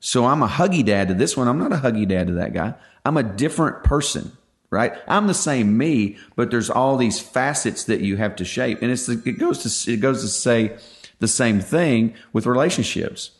So 0.00 0.26
I'm 0.26 0.42
a 0.42 0.48
huggy 0.48 0.84
dad 0.84 1.08
to 1.08 1.14
this 1.14 1.36
one. 1.36 1.48
I'm 1.48 1.58
not 1.58 1.72
a 1.72 1.76
huggy 1.76 2.06
dad 2.06 2.28
to 2.28 2.34
that 2.34 2.52
guy. 2.52 2.74
I'm 3.04 3.16
a 3.16 3.22
different 3.22 3.82
person, 3.84 4.32
right? 4.70 4.92
I'm 5.08 5.26
the 5.26 5.34
same 5.34 5.76
me, 5.76 6.16
but 6.36 6.50
there's 6.50 6.70
all 6.70 6.96
these 6.96 7.18
facets 7.18 7.84
that 7.84 8.00
you 8.00 8.16
have 8.16 8.36
to 8.36 8.44
shape. 8.44 8.80
And 8.80 8.90
it's 8.92 9.08
it 9.08 9.38
goes 9.38 9.84
to 9.84 9.92
it 9.92 9.96
goes 9.96 10.22
to 10.22 10.28
say 10.28 10.76
the 11.18 11.28
same 11.28 11.60
thing 11.60 12.14
with 12.32 12.46
relationships. 12.46 13.32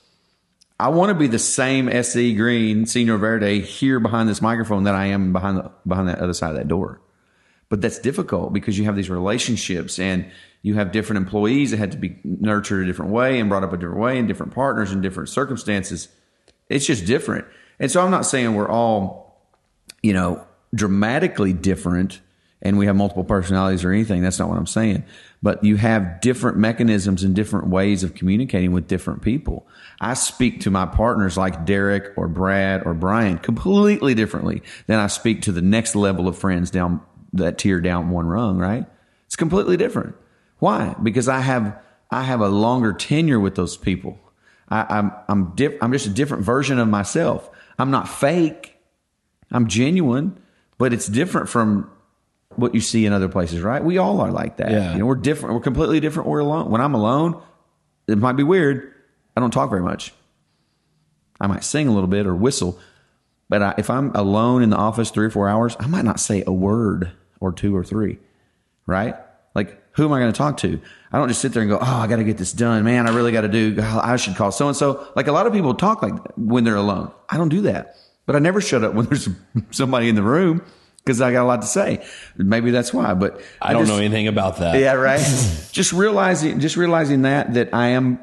I 0.81 0.89
want 0.89 1.11
to 1.11 1.15
be 1.15 1.27
the 1.27 1.41
same 1.41 1.89
SE 1.89 2.35
Green 2.35 2.87
Senor 2.87 3.19
Verde 3.19 3.61
here 3.61 3.99
behind 3.99 4.29
this 4.29 4.41
microphone 4.41 4.85
that 4.85 4.95
I 4.95 5.07
am 5.07 5.33
behind 5.33 5.59
the, 5.59 5.73
behind 5.87 6.09
that 6.09 6.21
other 6.21 6.33
side 6.33 6.51
of 6.51 6.57
that 6.57 6.69
door. 6.69 7.01
But 7.69 7.81
that's 7.81 7.99
difficult 7.99 8.53
because 8.53 8.79
you 8.79 8.85
have 8.85 8.95
these 8.95 9.11
relationships 9.11 9.99
and 9.99 10.31
you 10.63 10.75
have 10.75 10.93
different 10.93 11.19
employees 11.19 11.73
that 11.73 11.79
had 11.79 11.93
to 11.93 11.99
be 11.99 12.19
nurtured 12.23 12.85
a 12.85 12.87
different 12.87 13.11
way 13.11 13.41
and 13.41 13.49
brought 13.49 13.65
up 13.65 13.73
a 13.73 13.77
different 13.77 14.01
way 14.01 14.19
and 14.19 14.29
different 14.29 14.55
partners 14.55 14.93
in 14.93 15.01
different 15.01 15.29
circumstances. 15.29 16.09
It's 16.69 16.87
just 16.87 17.07
different. 17.07 17.47
And 17.81 17.91
so 17.91 18.01
I'm 18.01 18.11
not 18.11 18.25
saying 18.25 18.55
we're 18.55 18.71
all, 18.71 19.49
you 20.03 20.13
know, 20.13 20.47
dramatically 20.75 21.53
different 21.53 22.21
and 22.61 22.77
we 22.77 22.87
have 22.87 22.97
multiple 22.97 23.25
personalities 23.25 23.85
or 23.85 23.93
anything. 23.93 24.23
That's 24.23 24.39
not 24.39 24.49
what 24.49 24.59
I'm 24.59 24.67
saying. 24.67 25.05
But 25.43 25.63
you 25.63 25.77
have 25.77 26.21
different 26.21 26.57
mechanisms 26.57 27.23
and 27.23 27.35
different 27.35 27.69
ways 27.69 28.03
of 28.03 28.15
communicating 28.15 28.73
with 28.73 28.89
different 28.89 29.23
people. 29.23 29.67
I 30.01 30.15
speak 30.15 30.61
to 30.63 30.71
my 30.71 30.87
partners 30.87 31.37
like 31.37 31.65
Derek 31.65 32.17
or 32.17 32.27
Brad 32.27 32.85
or 32.85 32.95
Brian 32.95 33.39
completely 33.39 34.15
differently 34.15 34.63
than 34.87 34.99
I 34.99 35.07
speak 35.07 35.43
to 35.43 35.53
the 35.53 35.63
next 35.63 35.95
level 35.95 36.27
of 36.27 36.37
friends 36.37 36.71
down 36.71 37.01
that 37.35 37.59
tier 37.59 37.81
down 37.81 38.11
one 38.11 38.27
rung, 38.27 38.59
right? 38.59 38.87
It's 39.27 39.37
completely 39.37 39.77
different. 39.77 40.17
Why? 40.59 40.97
Because 41.03 41.29
I 41.29 41.41
have 41.41 41.81
I 42.11 42.23
have 42.23 42.41
a 42.41 42.49
longer 42.49 42.93
tenure 42.93 43.39
with 43.39 43.55
those 43.55 43.77
people. 43.77 44.19
I, 44.69 44.87
I'm 44.89 45.13
I'm 45.29 45.55
diff, 45.55 45.75
I'm 45.81 45.93
just 45.93 46.07
a 46.07 46.11
different 46.11 46.43
version 46.43 46.79
of 46.79 46.89
myself. 46.89 47.49
I'm 47.79 47.91
not 47.91 48.09
fake. 48.09 48.75
I'm 49.51 49.69
genuine, 49.69 50.39
but 50.79 50.93
it's 50.93 51.07
different 51.07 51.49
from 51.49 51.91
what 52.59 52.75
you 52.75 52.81
see 52.81 53.07
in 53.07 53.13
other 53.13 53.29
places, 53.29 53.63
right? 53.63 53.83
We 53.83 53.99
all 53.99 54.21
are 54.21 54.31
like 54.31 54.57
that. 54.57 54.71
Yeah. 54.71 54.93
You 54.93 54.99
know, 54.99 55.07
we're 55.07 55.15
different. 55.15 55.55
We're 55.55 55.61
completely 55.61 56.01
different. 56.01 56.29
We're 56.29 56.41
alone. 56.41 56.71
When 56.71 56.81
I'm 56.81 56.95
alone, 56.95 57.41
it 58.09 58.19
might 58.19 58.33
be 58.33 58.43
weird. 58.43 58.93
I 59.37 59.41
don't 59.41 59.53
talk 59.53 59.71
very 59.71 59.83
much. 59.83 60.13
I 61.41 61.47
might 61.47 61.63
sing 61.63 61.87
a 61.87 61.93
little 61.93 62.09
bit 62.09 62.27
or 62.27 62.35
whistle, 62.35 62.79
but 63.49 63.63
I, 63.63 63.75
if 63.79 63.91
I'm 63.91 64.15
alone 64.17 64.63
in 64.63 64.71
the 64.71 64.77
office 64.77 65.11
three 65.11 65.27
or 65.27 65.31
four 65.31 65.49
hours, 65.49 65.77
I 65.79 65.87
might 65.87 66.05
not 66.05 66.19
say 66.19 66.43
a 66.47 66.53
word 66.53 67.13
or 67.39 67.53
two 67.53 67.77
or 67.77 67.85
three, 67.85 68.19
right? 68.87 69.15
Like, 69.55 69.81
who 69.93 70.05
am 70.05 70.13
I 70.13 70.19
going 70.19 70.33
to 70.33 70.37
talk 70.37 70.57
to? 70.59 70.81
I 71.13 71.19
don't 71.19 71.29
just 71.29 71.41
sit 71.41 71.53
there 71.53 71.63
and 71.63 71.71
go, 71.71 71.79
oh, 71.81 71.85
I 71.85 72.09
got 72.09 72.17
to 72.17 72.25
get 72.25 72.39
this 72.39 72.53
done. 72.53 72.83
Man, 72.83 73.07
I 73.07 73.15
really 73.15 73.31
got 73.31 73.43
to 73.43 73.49
do, 73.49 73.77
oh, 73.79 74.01
I 74.03 74.17
should 74.17 74.35
call 74.35 74.51
so 74.51 74.67
and 74.67 74.77
so. 74.77 75.07
Like 75.15 75.29
a 75.29 75.33
lot 75.33 75.47
of 75.47 75.53
people 75.53 75.75
talk 75.75 76.03
like 76.03 76.15
when 76.37 76.65
they're 76.65 76.75
alone. 76.75 77.13
I 77.29 77.37
don't 77.37 77.49
do 77.49 77.63
that, 77.63 77.95
but 78.27 78.35
I 78.35 78.41
never 78.41 78.61
shut 78.61 78.83
up 78.83 78.95
when 78.95 79.07
there's 79.07 79.29
somebody 79.71 80.09
in 80.09 80.17
the 80.17 80.23
room 80.23 80.63
because 80.99 81.21
I 81.21 81.33
got 81.33 81.45
a 81.45 81.47
lot 81.47 81.63
to 81.63 81.69
say. 81.69 82.05
Maybe 82.37 82.71
that's 82.71 82.93
why, 82.93 83.15
but 83.15 83.41
I 83.63 83.73
don't 83.73 83.83
just- 83.87 83.93
know 83.93 83.99
anything 83.99 84.29
about 84.29 84.59
that. 84.59 84.79
yeah, 84.79 84.93
right. 84.95 85.19
just 85.73 85.93
realizing, 85.93 86.61
just 86.61 86.77
realizing 86.77 87.23
that 87.23 87.55
that 87.55 87.73
I 87.75 87.89
am 87.89 88.21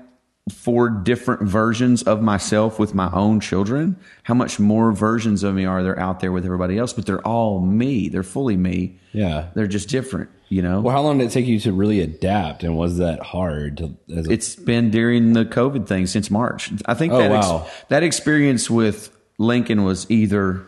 four 0.51 0.89
different 0.89 1.41
versions 1.41 2.03
of 2.03 2.21
myself 2.21 2.77
with 2.77 2.93
my 2.93 3.09
own 3.13 3.39
children. 3.39 3.97
How 4.21 4.35
much 4.35 4.59
more 4.59 4.91
versions 4.91 5.41
of 5.41 5.55
me 5.55 5.65
are 5.65 5.81
there 5.81 5.97
out 5.99 6.19
there 6.19 6.31
with 6.31 6.45
everybody 6.45 6.77
else? 6.77 6.93
But 6.93 7.07
they're 7.07 7.25
all 7.27 7.61
me. 7.61 8.09
They're 8.09 8.21
fully 8.21 8.55
me. 8.55 8.99
Yeah. 9.11 9.47
They're 9.55 9.65
just 9.65 9.89
different. 9.89 10.29
You 10.49 10.61
know. 10.61 10.81
Well, 10.81 10.95
how 10.95 11.01
long 11.01 11.17
did 11.17 11.25
it 11.27 11.31
take 11.31 11.47
you 11.47 11.59
to 11.61 11.73
really 11.73 12.01
adapt, 12.01 12.63
and 12.63 12.77
was 12.77 12.99
that 12.99 13.19
hard? 13.23 13.77
To, 13.77 13.97
as 14.15 14.27
a, 14.27 14.31
it's 14.31 14.55
been 14.55 14.91
during 14.91 15.33
the 15.33 15.43
COVID 15.43 15.87
thing 15.87 16.05
since 16.05 16.29
March. 16.29 16.71
I 16.85 16.93
think 16.93 17.11
Oh, 17.13 17.17
that 17.17 17.31
ex- 17.31 17.83
that 17.89 18.03
experience 18.03 18.69
with 18.69 19.09
Lincoln 19.39 19.83
was 19.83 20.05
either 20.11 20.67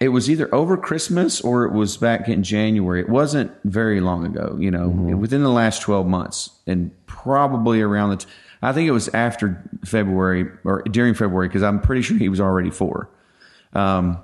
it 0.00 0.08
was 0.08 0.28
either 0.30 0.52
over 0.54 0.76
Christmas 0.76 1.40
or 1.40 1.64
it 1.64 1.72
was 1.72 1.96
back 1.96 2.28
in 2.28 2.42
January. 2.42 3.00
It 3.00 3.08
wasn't 3.08 3.52
very 3.64 4.00
long 4.00 4.26
ago, 4.26 4.56
you 4.60 4.70
know, 4.70 4.88
Mm-hmm. 4.90 5.18
within 5.20 5.42
the 5.42 5.50
last 5.50 5.82
12 5.82 6.06
months 6.06 6.50
and 6.66 6.90
probably 7.06 7.80
around 7.80 8.10
the 8.10 8.16
t- 8.16 8.26
I 8.62 8.72
think 8.72 8.88
it 8.88 8.92
was 8.92 9.08
after 9.14 9.62
February 9.84 10.46
or 10.64 10.82
during 10.82 11.14
February 11.14 11.48
because 11.48 11.62
I'm 11.62 11.80
pretty 11.80 12.02
sure 12.02 12.16
he 12.16 12.28
was 12.28 12.40
already 12.40 12.70
4. 12.70 13.08
Um 13.74 14.18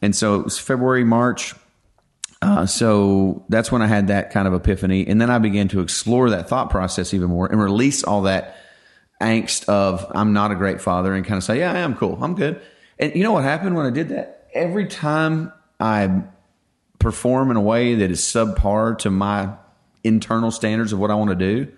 and 0.00 0.16
so 0.16 0.34
it 0.40 0.44
was 0.44 0.58
February, 0.58 1.04
March, 1.04 1.54
uh, 2.40 2.66
so 2.66 3.44
that's 3.48 3.70
when 3.70 3.82
I 3.82 3.86
had 3.86 4.08
that 4.08 4.32
kind 4.32 4.48
of 4.48 4.54
epiphany. 4.54 5.06
And 5.06 5.20
then 5.20 5.30
I 5.30 5.38
began 5.38 5.68
to 5.68 5.80
explore 5.80 6.30
that 6.30 6.48
thought 6.48 6.70
process 6.70 7.14
even 7.14 7.28
more 7.28 7.46
and 7.46 7.62
release 7.62 8.02
all 8.02 8.22
that 8.22 8.56
angst 9.20 9.64
of 9.68 10.04
I'm 10.12 10.32
not 10.32 10.50
a 10.50 10.56
great 10.56 10.80
father 10.80 11.14
and 11.14 11.24
kind 11.24 11.38
of 11.38 11.44
say, 11.44 11.60
yeah, 11.60 11.72
I 11.72 11.78
am 11.78 11.94
cool. 11.94 12.18
I'm 12.20 12.34
good. 12.34 12.60
And 12.98 13.14
you 13.14 13.22
know 13.22 13.30
what 13.30 13.44
happened 13.44 13.76
when 13.76 13.86
I 13.86 13.90
did 13.90 14.08
that? 14.08 14.41
Every 14.54 14.86
time 14.86 15.52
I 15.80 16.24
perform 16.98 17.50
in 17.50 17.56
a 17.56 17.60
way 17.60 17.94
that 17.96 18.10
is 18.10 18.20
subpar 18.20 18.98
to 18.98 19.10
my 19.10 19.54
internal 20.04 20.50
standards 20.50 20.92
of 20.92 20.98
what 20.98 21.10
I 21.10 21.14
want 21.14 21.30
to 21.30 21.36
do, 21.36 21.72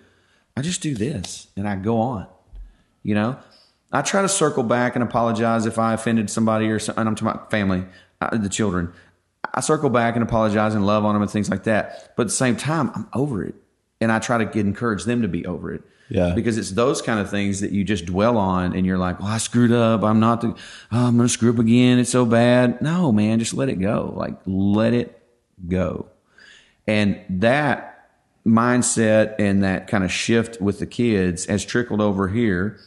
I 0.57 0.61
just 0.61 0.81
do 0.81 0.93
this 0.93 1.47
and 1.55 1.67
I 1.67 1.75
go 1.75 1.99
on. 1.99 2.27
You 3.03 3.15
know, 3.15 3.37
I 3.91 4.01
try 4.01 4.21
to 4.21 4.29
circle 4.29 4.63
back 4.63 4.95
and 4.95 5.03
apologize 5.03 5.65
if 5.65 5.79
I 5.79 5.93
offended 5.93 6.29
somebody 6.29 6.67
or 6.69 6.79
some- 6.79 6.95
and 6.97 7.07
I'm 7.07 7.15
to 7.15 7.23
my 7.23 7.39
family, 7.49 7.85
uh, 8.21 8.35
the 8.37 8.49
children. 8.49 8.91
I 9.53 9.61
circle 9.61 9.89
back 9.89 10.15
and 10.15 10.23
apologize 10.23 10.73
and 10.75 10.85
love 10.85 11.05
on 11.05 11.13
them 11.13 11.21
and 11.21 11.31
things 11.31 11.49
like 11.49 11.63
that. 11.63 12.13
But 12.17 12.23
at 12.23 12.27
the 12.27 12.33
same 12.33 12.55
time, 12.55 12.91
I'm 12.93 13.07
over 13.13 13.43
it, 13.43 13.55
and 14.01 14.11
I 14.11 14.19
try 14.19 14.37
to 14.37 14.45
get, 14.45 14.65
encourage 14.65 15.05
them 15.05 15.21
to 15.21 15.27
be 15.27 15.45
over 15.45 15.71
it. 15.71 15.83
Yeah. 16.09 16.33
because 16.35 16.57
it's 16.57 16.71
those 16.71 17.01
kind 17.01 17.19
of 17.19 17.29
things 17.29 17.61
that 17.61 17.71
you 17.71 17.83
just 17.83 18.05
dwell 18.05 18.37
on, 18.37 18.75
and 18.75 18.85
you're 18.85 18.97
like, 18.97 19.19
"Well, 19.19 19.29
I 19.29 19.37
screwed 19.37 19.71
up. 19.71 20.03
I'm 20.03 20.19
not 20.19 20.41
the. 20.41 20.49
Oh, 20.91 21.07
I'm 21.07 21.17
gonna 21.17 21.29
screw 21.29 21.51
up 21.51 21.59
again. 21.59 21.99
It's 21.99 22.11
so 22.11 22.25
bad." 22.25 22.81
No, 22.81 23.11
man, 23.11 23.39
just 23.39 23.53
let 23.53 23.69
it 23.69 23.79
go. 23.79 24.13
Like 24.15 24.35
let 24.45 24.93
it 24.93 25.19
go. 25.67 26.07
And 26.87 27.19
that 27.29 28.09
mindset 28.45 29.35
and 29.39 29.63
that 29.63 29.87
kind 29.87 30.03
of 30.03 30.11
shift 30.11 30.61
with 30.61 30.79
the 30.79 30.85
kids 30.85 31.45
has 31.45 31.65
trickled 31.65 32.01
over 32.01 32.27
here. 32.27 32.77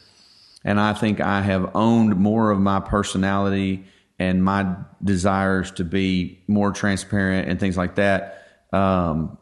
And 0.63 0.79
I 0.79 0.93
think 0.93 1.19
I 1.19 1.41
have 1.41 1.75
owned 1.75 2.15
more 2.15 2.51
of 2.51 2.59
my 2.59 2.79
personality 2.79 3.85
and 4.17 4.43
my 4.43 4.75
desires 5.03 5.71
to 5.71 5.83
be 5.83 6.39
more 6.47 6.71
transparent 6.71 7.49
and 7.49 7.59
things 7.59 7.77
like 7.77 7.95
that 7.95 8.39
um, 8.73 9.37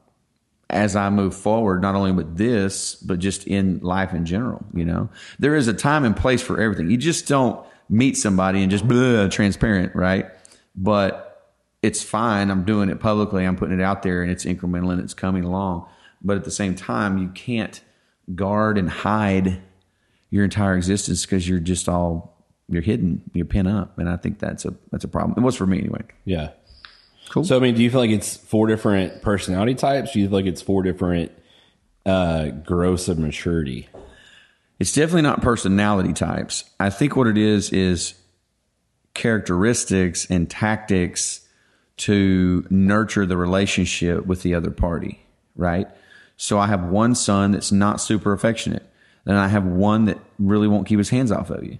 as 0.69 0.95
I 0.95 1.09
move 1.09 1.33
forward, 1.35 1.81
not 1.81 1.95
only 1.95 2.11
with 2.11 2.37
this, 2.37 2.95
but 2.95 3.19
just 3.19 3.47
in 3.47 3.79
life 3.79 4.13
in 4.13 4.25
general. 4.25 4.65
You 4.73 4.85
know, 4.85 5.09
there 5.39 5.55
is 5.55 5.67
a 5.67 5.73
time 5.73 6.03
and 6.03 6.15
place 6.15 6.41
for 6.41 6.59
everything. 6.59 6.89
You 6.89 6.97
just 6.97 7.27
don't 7.27 7.65
meet 7.89 8.17
somebody 8.17 8.61
and 8.61 8.69
just 8.69 8.87
blah, 8.87 9.27
transparent, 9.29 9.95
right? 9.95 10.25
But 10.75 11.23
it's 11.81 12.03
fine. 12.03 12.49
I'm 12.49 12.65
doing 12.65 12.89
it 12.89 12.99
publicly. 12.99 13.45
I'm 13.45 13.55
putting 13.55 13.79
it 13.79 13.83
out 13.83 14.03
there 14.03 14.21
and 14.21 14.31
it's 14.31 14.45
incremental 14.45 14.91
and 14.91 15.01
it's 15.01 15.13
coming 15.13 15.43
along. 15.43 15.87
But 16.21 16.37
at 16.37 16.43
the 16.43 16.51
same 16.51 16.75
time, 16.75 17.17
you 17.17 17.29
can't 17.29 17.79
guard 18.35 18.77
and 18.77 18.89
hide 18.89 19.61
your 20.29 20.43
entire 20.43 20.75
existence 20.75 21.25
because 21.25 21.47
you're 21.47 21.59
just 21.59 21.87
all 21.87 22.37
you're 22.69 22.81
hidden, 22.81 23.21
you're 23.33 23.45
pin 23.45 23.65
up, 23.65 23.97
and 23.97 24.09
I 24.09 24.17
think 24.17 24.39
that's 24.39 24.65
a 24.65 24.73
that's 24.91 25.05
a 25.05 25.07
problem. 25.07 25.41
It 25.41 25.45
was 25.45 25.55
for 25.55 25.65
me 25.65 25.79
anyway. 25.79 26.01
yeah. 26.25 26.49
Cool. 27.29 27.43
So, 27.43 27.57
I 27.57 27.59
mean, 27.59 27.75
do 27.75 27.83
you 27.83 27.89
feel 27.89 27.99
like 27.99 28.09
it's 28.09 28.37
four 28.37 28.67
different 28.67 29.21
personality 29.21 29.75
types? 29.75 30.13
Do 30.13 30.19
you 30.19 30.27
feel 30.27 30.37
like 30.37 30.45
it's 30.45 30.61
four 30.61 30.83
different 30.83 31.31
uh, 32.05 32.49
growths 32.49 33.07
of 33.07 33.19
maturity? 33.19 33.89
It's 34.79 34.93
definitely 34.93 35.23
not 35.23 35.41
personality 35.41 36.13
types. 36.13 36.63
I 36.79 36.89
think 36.89 37.15
what 37.15 37.27
it 37.27 37.37
is 37.37 37.71
is 37.71 38.13
characteristics 39.13 40.27
and 40.29 40.49
tactics 40.49 41.41
to 41.97 42.65
nurture 42.69 43.25
the 43.25 43.35
relationship 43.35 44.25
with 44.25 44.43
the 44.43 44.53
other 44.53 44.69
party, 44.69 45.25
right? 45.55 45.87
So 46.37 46.59
I 46.59 46.67
have 46.67 46.83
one 46.83 47.15
son 47.15 47.51
that's 47.51 47.71
not 47.71 47.99
super 47.99 48.31
affectionate, 48.31 48.87
and 49.25 49.35
I 49.35 49.47
have 49.47 49.65
one 49.65 50.05
that 50.05 50.19
really 50.37 50.67
won't 50.67 50.87
keep 50.87 50.99
his 50.99 51.09
hands 51.09 51.31
off 51.31 51.49
of 51.49 51.63
you. 51.63 51.79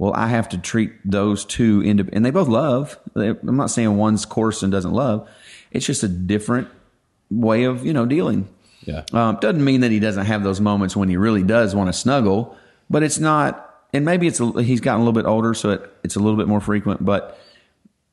Well, 0.00 0.14
I 0.14 0.28
have 0.28 0.48
to 0.48 0.58
treat 0.58 0.92
those 1.04 1.44
two 1.44 1.82
into, 1.82 2.08
and 2.14 2.24
they 2.24 2.30
both 2.30 2.48
love. 2.48 2.98
I'm 3.14 3.38
not 3.42 3.70
saying 3.70 3.98
one's 3.98 4.24
coarse 4.24 4.62
and 4.62 4.72
doesn't 4.72 4.94
love. 4.94 5.28
It's 5.72 5.84
just 5.84 6.02
a 6.02 6.08
different 6.08 6.68
way 7.30 7.64
of 7.64 7.84
you 7.84 7.92
know 7.92 8.06
dealing. 8.06 8.48
Yeah. 8.86 9.04
Um, 9.12 9.36
doesn't 9.42 9.62
mean 9.62 9.82
that 9.82 9.90
he 9.90 10.00
doesn't 10.00 10.24
have 10.24 10.42
those 10.42 10.58
moments 10.58 10.96
when 10.96 11.10
he 11.10 11.18
really 11.18 11.42
does 11.42 11.74
want 11.74 11.88
to 11.88 11.92
snuggle, 11.92 12.56
but 12.88 13.02
it's 13.02 13.18
not. 13.18 13.84
And 13.92 14.06
maybe 14.06 14.26
it's 14.26 14.40
a, 14.40 14.62
he's 14.62 14.80
gotten 14.80 15.02
a 15.02 15.04
little 15.04 15.20
bit 15.20 15.28
older, 15.28 15.52
so 15.52 15.72
it, 15.72 15.92
it's 16.02 16.16
a 16.16 16.18
little 16.18 16.38
bit 16.38 16.48
more 16.48 16.62
frequent. 16.62 17.04
But 17.04 17.38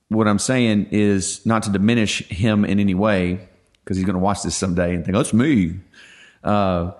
what 0.09 0.27
I'm 0.27 0.39
saying 0.39 0.89
is 0.91 1.45
not 1.45 1.63
to 1.63 1.69
diminish 1.69 2.21
him 2.27 2.65
in 2.65 2.81
any 2.81 2.95
way, 2.95 3.47
because 3.85 3.95
he's 3.95 4.05
going 4.05 4.15
to 4.15 4.19
watch 4.19 4.43
this 4.43 4.57
someday 4.57 4.93
and 4.93 5.05
think, 5.05 5.15
"That's 5.15 5.33
me." 5.33 5.79
Uh, 6.43 6.91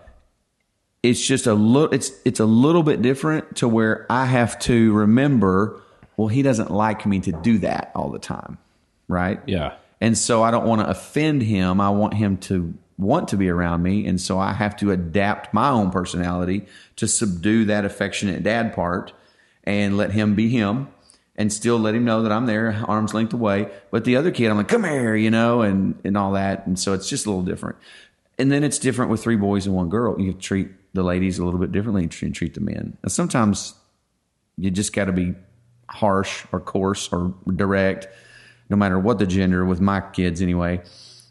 it's 1.03 1.25
just 1.25 1.47
a 1.47 1.53
little. 1.53 1.93
It's 1.93 2.11
it's 2.25 2.39
a 2.39 2.45
little 2.45 2.83
bit 2.83 3.01
different 3.01 3.57
to 3.57 3.67
where 3.67 4.05
I 4.09 4.25
have 4.25 4.59
to 4.59 4.93
remember. 4.93 5.81
Well, 6.15 6.27
he 6.27 6.41
doesn't 6.41 6.71
like 6.71 7.05
me 7.05 7.19
to 7.21 7.31
do 7.31 7.59
that 7.59 7.91
all 7.93 8.09
the 8.09 8.19
time, 8.19 8.57
right? 9.07 9.39
Yeah. 9.45 9.75
And 10.01 10.17
so 10.17 10.43
I 10.43 10.51
don't 10.51 10.65
want 10.65 10.81
to 10.81 10.89
offend 10.89 11.43
him. 11.43 11.79
I 11.79 11.89
want 11.89 12.15
him 12.15 12.37
to 12.37 12.73
want 12.97 13.27
to 13.29 13.37
be 13.37 13.49
around 13.49 13.83
me. 13.83 14.05
And 14.07 14.19
so 14.19 14.39
I 14.39 14.53
have 14.53 14.75
to 14.77 14.91
adapt 14.91 15.53
my 15.53 15.69
own 15.69 15.91
personality 15.91 16.65
to 16.95 17.07
subdue 17.07 17.65
that 17.65 17.85
affectionate 17.85 18.43
dad 18.43 18.73
part 18.73 19.13
and 19.63 19.97
let 19.97 20.11
him 20.11 20.35
be 20.35 20.49
him 20.49 20.87
and 21.35 21.53
still 21.53 21.77
let 21.77 21.93
him 21.93 22.03
know 22.03 22.23
that 22.23 22.31
I'm 22.31 22.47
there, 22.47 22.83
arm's 22.87 23.13
length 23.13 23.33
away. 23.33 23.69
But 23.91 24.05
the 24.05 24.15
other 24.15 24.31
kid, 24.31 24.49
I'm 24.49 24.57
like, 24.57 24.67
come 24.67 24.83
here, 24.83 25.15
you 25.15 25.29
know, 25.29 25.61
and, 25.61 25.99
and 26.03 26.17
all 26.17 26.31
that. 26.31 26.65
And 26.65 26.79
so 26.79 26.93
it's 26.93 27.07
just 27.07 27.27
a 27.27 27.29
little 27.29 27.45
different. 27.45 27.77
And 28.39 28.51
then 28.51 28.63
it's 28.63 28.79
different 28.79 29.11
with 29.11 29.21
three 29.21 29.35
boys 29.35 29.67
and 29.67 29.75
one 29.75 29.89
girl. 29.89 30.19
You 30.19 30.33
treat 30.33 30.69
the 30.97 31.03
ladies 31.03 31.39
a 31.39 31.45
little 31.45 31.59
bit 31.59 31.71
differently 31.71 32.03
and 32.03 32.35
treat, 32.35 32.53
the 32.53 32.59
men. 32.59 32.97
And 33.01 33.11
sometimes 33.11 33.73
you 34.57 34.71
just 34.71 34.93
got 34.93 35.05
to 35.05 35.13
be 35.13 35.35
harsh 35.89 36.45
or 36.51 36.59
coarse 36.59 37.07
or 37.13 37.33
direct, 37.55 38.07
no 38.69 38.75
matter 38.75 38.99
what 38.99 39.19
the 39.19 39.25
gender, 39.25 39.63
with 39.63 39.79
my 39.79 40.01
kids 40.01 40.41
anyway. 40.41 40.81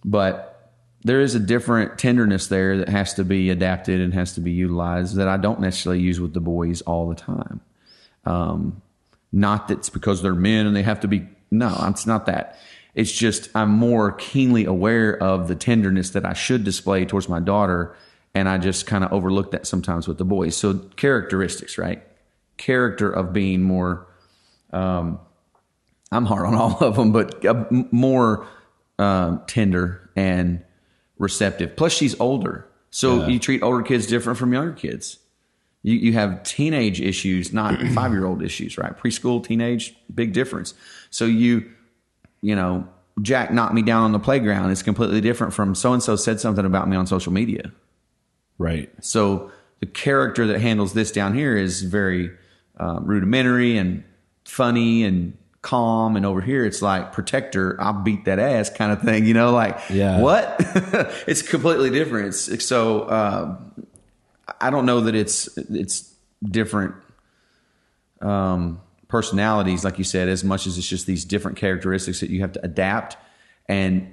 But 0.04 0.73
there 1.02 1.20
is 1.20 1.35
a 1.35 1.40
different 1.40 1.99
tenderness 1.99 2.46
there 2.46 2.78
that 2.78 2.88
has 2.88 3.14
to 3.14 3.25
be 3.25 3.50
adapted 3.50 4.00
and 4.00 4.14
has 4.14 4.35
to 4.35 4.40
be 4.40 4.52
utilized 4.52 5.16
that 5.16 5.28
I 5.28 5.37
don't 5.37 5.61
necessarily 5.61 6.00
use 6.00 6.20
with 6.20 6.32
the 6.32 6.40
boys 6.40 6.80
all 6.82 7.08
the 7.08 7.14
time. 7.14 7.61
Um, 8.25 8.82
not 9.32 9.68
that 9.68 9.78
it's 9.78 9.90
because 9.90 10.23
they're 10.23 10.35
men 10.35 10.66
and 10.66 10.75
they 10.75 10.82
have 10.82 11.00
to 11.00 11.08
be, 11.08 11.28
no, 11.50 11.76
it's 11.88 12.06
not 12.06 12.26
that. 12.26 12.58
It's 12.94 13.12
just 13.12 13.50
I'm 13.54 13.70
more 13.70 14.12
keenly 14.12 14.64
aware 14.64 15.23
of 15.23 15.49
the 15.49 15.54
tenderness 15.54 16.11
that 16.11 16.25
I 16.25 16.32
should 16.32 16.64
display 16.64 17.04
towards 17.04 17.28
my 17.28 17.40
daughter. 17.40 17.94
And 18.37 18.50
I 18.50 18.59
just 18.59 18.87
kind 18.87 19.02
of 19.02 19.14
overlook 19.14 19.52
that 19.52 19.66
sometimes 19.66 20.07
with 20.07 20.19
the 20.19 20.25
boys. 20.26 20.55
So 20.55 20.75
characteristics, 20.97 21.78
right? 21.78 22.02
Character 22.59 23.11
of 23.11 23.33
being 23.33 23.62
more, 23.62 24.07
um, 24.75 25.19
I'm 26.12 26.26
hard 26.26 26.45
on 26.45 26.55
all 26.55 26.76
of 26.81 26.97
them, 26.97 27.12
but 27.12 27.43
uh, 27.47 27.64
more 27.71 28.47
um, 28.99 29.40
tender 29.47 30.11
and 30.16 30.62
receptive. 31.19 31.76
Plus, 31.76 31.95
she's 31.95 32.21
older, 32.21 32.69
so 32.90 33.26
you 33.26 33.38
treat 33.38 33.62
older 33.62 33.83
kids 33.83 34.07
different 34.07 34.38
from 34.38 34.52
younger 34.52 34.75
kids. 34.75 35.19
You 35.83 35.95
you 35.95 36.12
have 36.12 36.43
teenage 36.43 37.00
issues, 37.00 37.55
not 37.55 37.81
five 37.95 38.12
year 38.12 38.26
old 38.26 38.43
issues, 38.43 38.76
right? 38.76 38.95
Preschool, 38.95 39.43
teenage, 39.43 39.97
big 40.14 40.35
difference. 40.35 40.75
So 41.09 41.25
you, 41.25 41.71
you 42.43 42.55
know, 42.55 42.87
Jack 43.23 43.50
knocked 43.50 43.73
me 43.73 43.81
down 43.81 44.02
on 44.02 44.12
the 44.12 44.19
playground. 44.19 44.73
It's 44.73 44.83
completely 44.83 45.23
different 45.23 45.55
from 45.55 45.75
so 45.75 45.95
and 45.95 46.02
so 46.02 46.16
said 46.16 46.38
something 46.38 46.66
about 46.66 46.87
me 46.87 46.99
on 46.99 47.07
social 47.07 47.33
media. 47.33 47.73
Right. 48.58 48.90
So 49.04 49.50
the 49.80 49.86
character 49.86 50.46
that 50.48 50.60
handles 50.60 50.94
this 50.94 51.12
down 51.12 51.34
here 51.34 51.56
is 51.56 51.82
very 51.82 52.30
um, 52.78 53.04
rudimentary 53.06 53.76
and 53.76 54.04
funny 54.44 55.04
and 55.04 55.36
calm, 55.62 56.16
and 56.16 56.25
over 56.25 56.40
here 56.40 56.64
it's 56.64 56.80
like 56.80 57.12
protector. 57.12 57.76
I'll 57.80 57.92
beat 58.02 58.25
that 58.26 58.38
ass 58.38 58.70
kind 58.70 58.92
of 58.92 59.02
thing, 59.02 59.26
you 59.26 59.34
know, 59.34 59.50
like 59.52 59.78
Yeah. 59.90 60.20
what? 60.20 60.56
it's 61.26 61.42
completely 61.42 61.90
different. 61.90 62.28
It's, 62.28 62.64
so 62.64 63.02
uh, 63.02 63.56
I 64.60 64.70
don't 64.70 64.86
know 64.86 65.00
that 65.02 65.14
it's 65.14 65.48
it's 65.58 66.14
different 66.44 66.94
um, 68.20 68.80
personalities, 69.08 69.84
like 69.84 69.98
you 69.98 70.04
said, 70.04 70.28
as 70.28 70.44
much 70.44 70.66
as 70.66 70.78
it's 70.78 70.86
just 70.86 71.06
these 71.06 71.25
different 71.25 71.56
characteristics 71.56 72.20
that 72.20 72.30
you 72.30 72.40
have 72.40 72.52
to 72.52 72.64
adapt, 72.64 73.16
and 73.68 74.12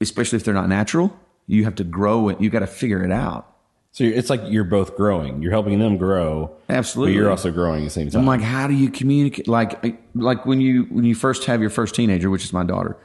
especially 0.00 0.36
if 0.36 0.44
they're 0.44 0.54
not 0.54 0.68
natural, 0.68 1.16
you 1.46 1.64
have 1.64 1.76
to 1.76 1.84
grow 1.84 2.28
it. 2.28 2.40
You 2.40 2.50
got 2.50 2.60
to 2.60 2.66
figure 2.66 3.04
it 3.04 3.12
out. 3.12 3.52
So 3.92 4.04
you're, 4.04 4.14
it's 4.14 4.28
like 4.28 4.42
you're 4.46 4.64
both 4.64 4.96
growing. 4.96 5.40
You're 5.40 5.52
helping 5.52 5.78
them 5.78 5.96
grow. 5.96 6.54
Absolutely. 6.68 7.14
But 7.14 7.18
you're 7.18 7.30
also 7.30 7.50
growing 7.50 7.82
at 7.82 7.84
the 7.84 7.90
same 7.90 8.10
time. 8.10 8.20
I'm 8.20 8.26
like, 8.26 8.42
how 8.42 8.66
do 8.66 8.74
you 8.74 8.90
communicate? 8.90 9.48
Like, 9.48 10.02
like 10.14 10.44
when 10.44 10.60
you 10.60 10.82
when 10.84 11.04
you 11.04 11.14
first 11.14 11.44
have 11.44 11.60
your 11.60 11.70
first 11.70 11.94
teenager, 11.94 12.28
which 12.28 12.44
is 12.44 12.52
my 12.52 12.64
daughter. 12.64 12.96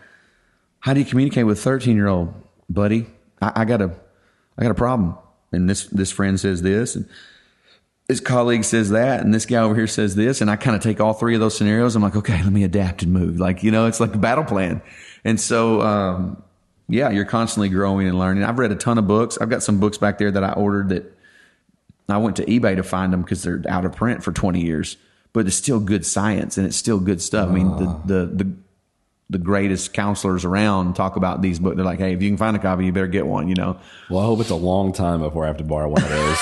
How 0.80 0.94
do 0.94 1.00
you 1.00 1.06
communicate 1.06 1.46
with 1.46 1.62
13 1.64 1.96
year 1.96 2.08
old, 2.08 2.34
buddy? 2.70 3.06
I, 3.42 3.62
I 3.62 3.66
got 3.66 3.82
a, 3.82 3.96
I 4.58 4.64
got 4.64 4.72
a 4.72 4.76
problem, 4.76 5.16
and 5.52 5.70
this 5.70 5.86
this 5.86 6.12
friend 6.12 6.40
says 6.40 6.62
this, 6.64 6.96
and 6.96 7.08
his 8.10 8.20
colleague 8.20 8.64
says 8.64 8.90
that, 8.90 9.22
and 9.22 9.34
this 9.34 9.46
guy 9.46 9.60
over 9.60 9.76
here 9.76 9.88
says 9.88 10.16
this, 10.16 10.42
and 10.42 10.50
I 10.50 10.56
kind 10.56 10.76
of 10.76 10.82
take 10.82 11.00
all 11.00 11.14
three 11.14 11.36
of 11.36 11.40
those 11.40 11.56
scenarios. 11.56 11.96
I'm 11.96 12.02
like, 12.02 12.16
okay, 12.16 12.42
let 12.44 12.52
me 12.52 12.64
adapt 12.64 13.04
and 13.04 13.14
move. 13.14 13.40
Like, 13.40 13.64
you 13.64 13.72
know, 13.72 13.86
it's 13.86 14.00
like 14.00 14.14
a 14.16 14.18
battle 14.18 14.44
plan, 14.44 14.82
and 15.24 15.40
so. 15.40 15.82
um 15.82 16.44
yeah, 16.92 17.10
you're 17.10 17.26
constantly 17.26 17.70
growing 17.70 18.08
and 18.08 18.20
learning. 18.20 18.44
I've 18.44 18.60
read 18.60 18.72
a 18.72 18.76
ton 18.76 18.98
of 18.98 19.08
books. 19.08 19.38
I've 19.40 19.50
got 19.50 19.64
some 19.64 19.80
books 19.80 19.98
back 19.98 20.18
there 20.18 20.30
that 20.30 20.44
I 20.44 20.52
ordered 20.52 20.90
that 20.90 21.18
I 22.10 22.18
went 22.18 22.36
to 22.36 22.46
eBay 22.46 22.76
to 22.76 22.84
find 22.84 23.14
them 23.14 23.22
because 23.22 23.44
they're 23.44 23.64
out 23.70 23.86
of 23.86 23.96
print 23.96 24.24
for 24.24 24.34
20 24.34 24.60
years, 24.62 24.98
but 25.32 25.48
it's 25.48 25.56
still 25.56 25.80
good 25.80 26.06
science 26.06 26.58
and 26.58 26.68
it's 26.68 26.76
still 26.76 27.00
good 27.00 27.22
stuff. 27.22 27.50
I 27.50 27.52
mean, 27.54 27.78
the, 27.78 27.86
ah. 27.86 28.02
the, 28.06 28.26
the, 28.26 28.54
the 29.30 29.38
greatest 29.38 29.94
counselors 29.94 30.44
around 30.44 30.96
talk 30.96 31.16
about 31.16 31.42
these 31.42 31.60
books. 31.60 31.78
They're 31.78 31.86
like, 31.86 32.00
Hey, 32.00 32.14
if 32.14 32.22
you 32.22 32.30
can 32.30 32.38
find 32.38 32.58
a 32.58 32.60
copy, 32.60 32.86
you 32.86 32.92
better 32.92 33.08
get 33.08 33.26
one, 33.26 33.48
you 33.48 33.56
know, 33.56 33.80
well, 34.10 34.20
I 34.20 34.26
hope 34.26 34.42
it's 34.42 34.50
a 34.50 34.56
long 34.56 34.92
time 34.92 35.22
before 35.22 35.46
I 35.46 35.48
have 35.48 35.58
to 35.58 35.64
borrow 35.64 35.88
one 35.88 36.04
of 36.04 36.10
those. 36.10 36.40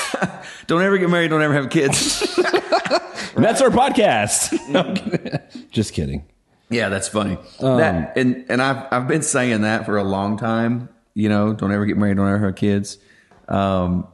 don't 0.68 0.82
ever 0.82 0.98
get 0.98 1.12
married. 1.12 1.30
Don't 1.30 1.44
ever 1.44 1.54
have 1.54 1.70
kids. 1.70 2.22
and 3.36 3.46
that's 3.46 3.62
our 3.62 3.70
podcast. 3.70 4.58
No, 4.70 4.82
I'm 4.82 4.96
kidding. 4.96 5.40
Just 5.72 5.94
kidding. 5.94 6.26
Yeah, 6.69 6.89
that's 6.89 7.08
funny. 7.08 7.38
that, 7.60 8.17
and, 8.17 8.45
and 8.49 8.62
I've, 8.62 8.86
I've 8.91 9.08
been 9.08 9.21
saying 9.21 9.62
that 9.62 9.86
for 9.86 9.97
a 9.97 10.03
long 10.03 10.38
time, 10.38 10.89
you 11.13 11.29
know, 11.29 11.53
don't 11.53 11.71
ever 11.71 11.86
get 11.86 11.97
married. 11.97 12.17
Don't 12.17 12.27
ever 12.27 12.45
have 12.47 12.55
kids. 12.55 12.97
Um, 13.47 14.08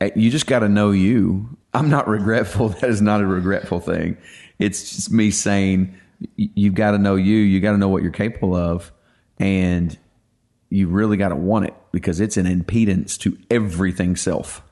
eh, 0.00 0.10
you 0.14 0.30
just 0.30 0.46
got 0.46 0.60
to 0.60 0.68
know 0.68 0.90
you. 0.90 1.56
I'm 1.72 1.90
not 1.90 2.08
regretful. 2.08 2.70
That 2.70 2.90
is 2.90 3.02
not 3.02 3.20
a 3.20 3.26
regretful 3.26 3.80
thing. 3.80 4.16
It's 4.58 4.94
just 4.94 5.10
me 5.10 5.30
saying 5.30 5.94
you've 6.36 6.74
got 6.74 6.92
to 6.92 6.98
know 6.98 7.16
you. 7.16 7.36
You 7.36 7.60
got 7.60 7.72
to 7.72 7.78
know 7.78 7.88
what 7.88 8.02
you're 8.02 8.12
capable 8.12 8.54
of, 8.54 8.92
and 9.38 9.96
you 10.70 10.88
really 10.88 11.16
got 11.16 11.28
to 11.28 11.36
want 11.36 11.66
it 11.66 11.74
because 11.92 12.20
it's 12.20 12.36
an 12.36 12.46
impedance 12.46 13.18
to 13.18 13.36
everything 13.50 14.16
self. 14.16 14.62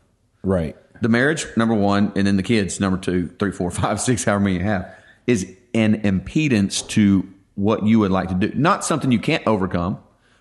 Right. 0.43 0.77
The 1.01 1.09
marriage, 1.09 1.47
number 1.57 1.75
one, 1.75 2.13
and 2.15 2.27
then 2.27 2.37
the 2.37 2.43
kids, 2.43 2.81
number 2.81 2.99
two, 2.99 3.29
three, 3.39 3.51
four, 3.51 3.71
five, 3.73 4.01
six, 4.01 4.25
however 4.25 4.45
many 4.45 4.57
you 4.57 4.65
have, 4.65 4.95
is 5.27 5.55
an 5.75 6.03
impedance 6.03 6.87
to 6.89 7.29
what 7.55 7.85
you 7.87 7.99
would 8.01 8.11
like 8.11 8.29
to 8.29 8.35
do. 8.35 8.53
Not 8.55 8.85
something 8.85 9.13
you 9.13 9.19
can't 9.19 9.47
overcome, 9.47 9.99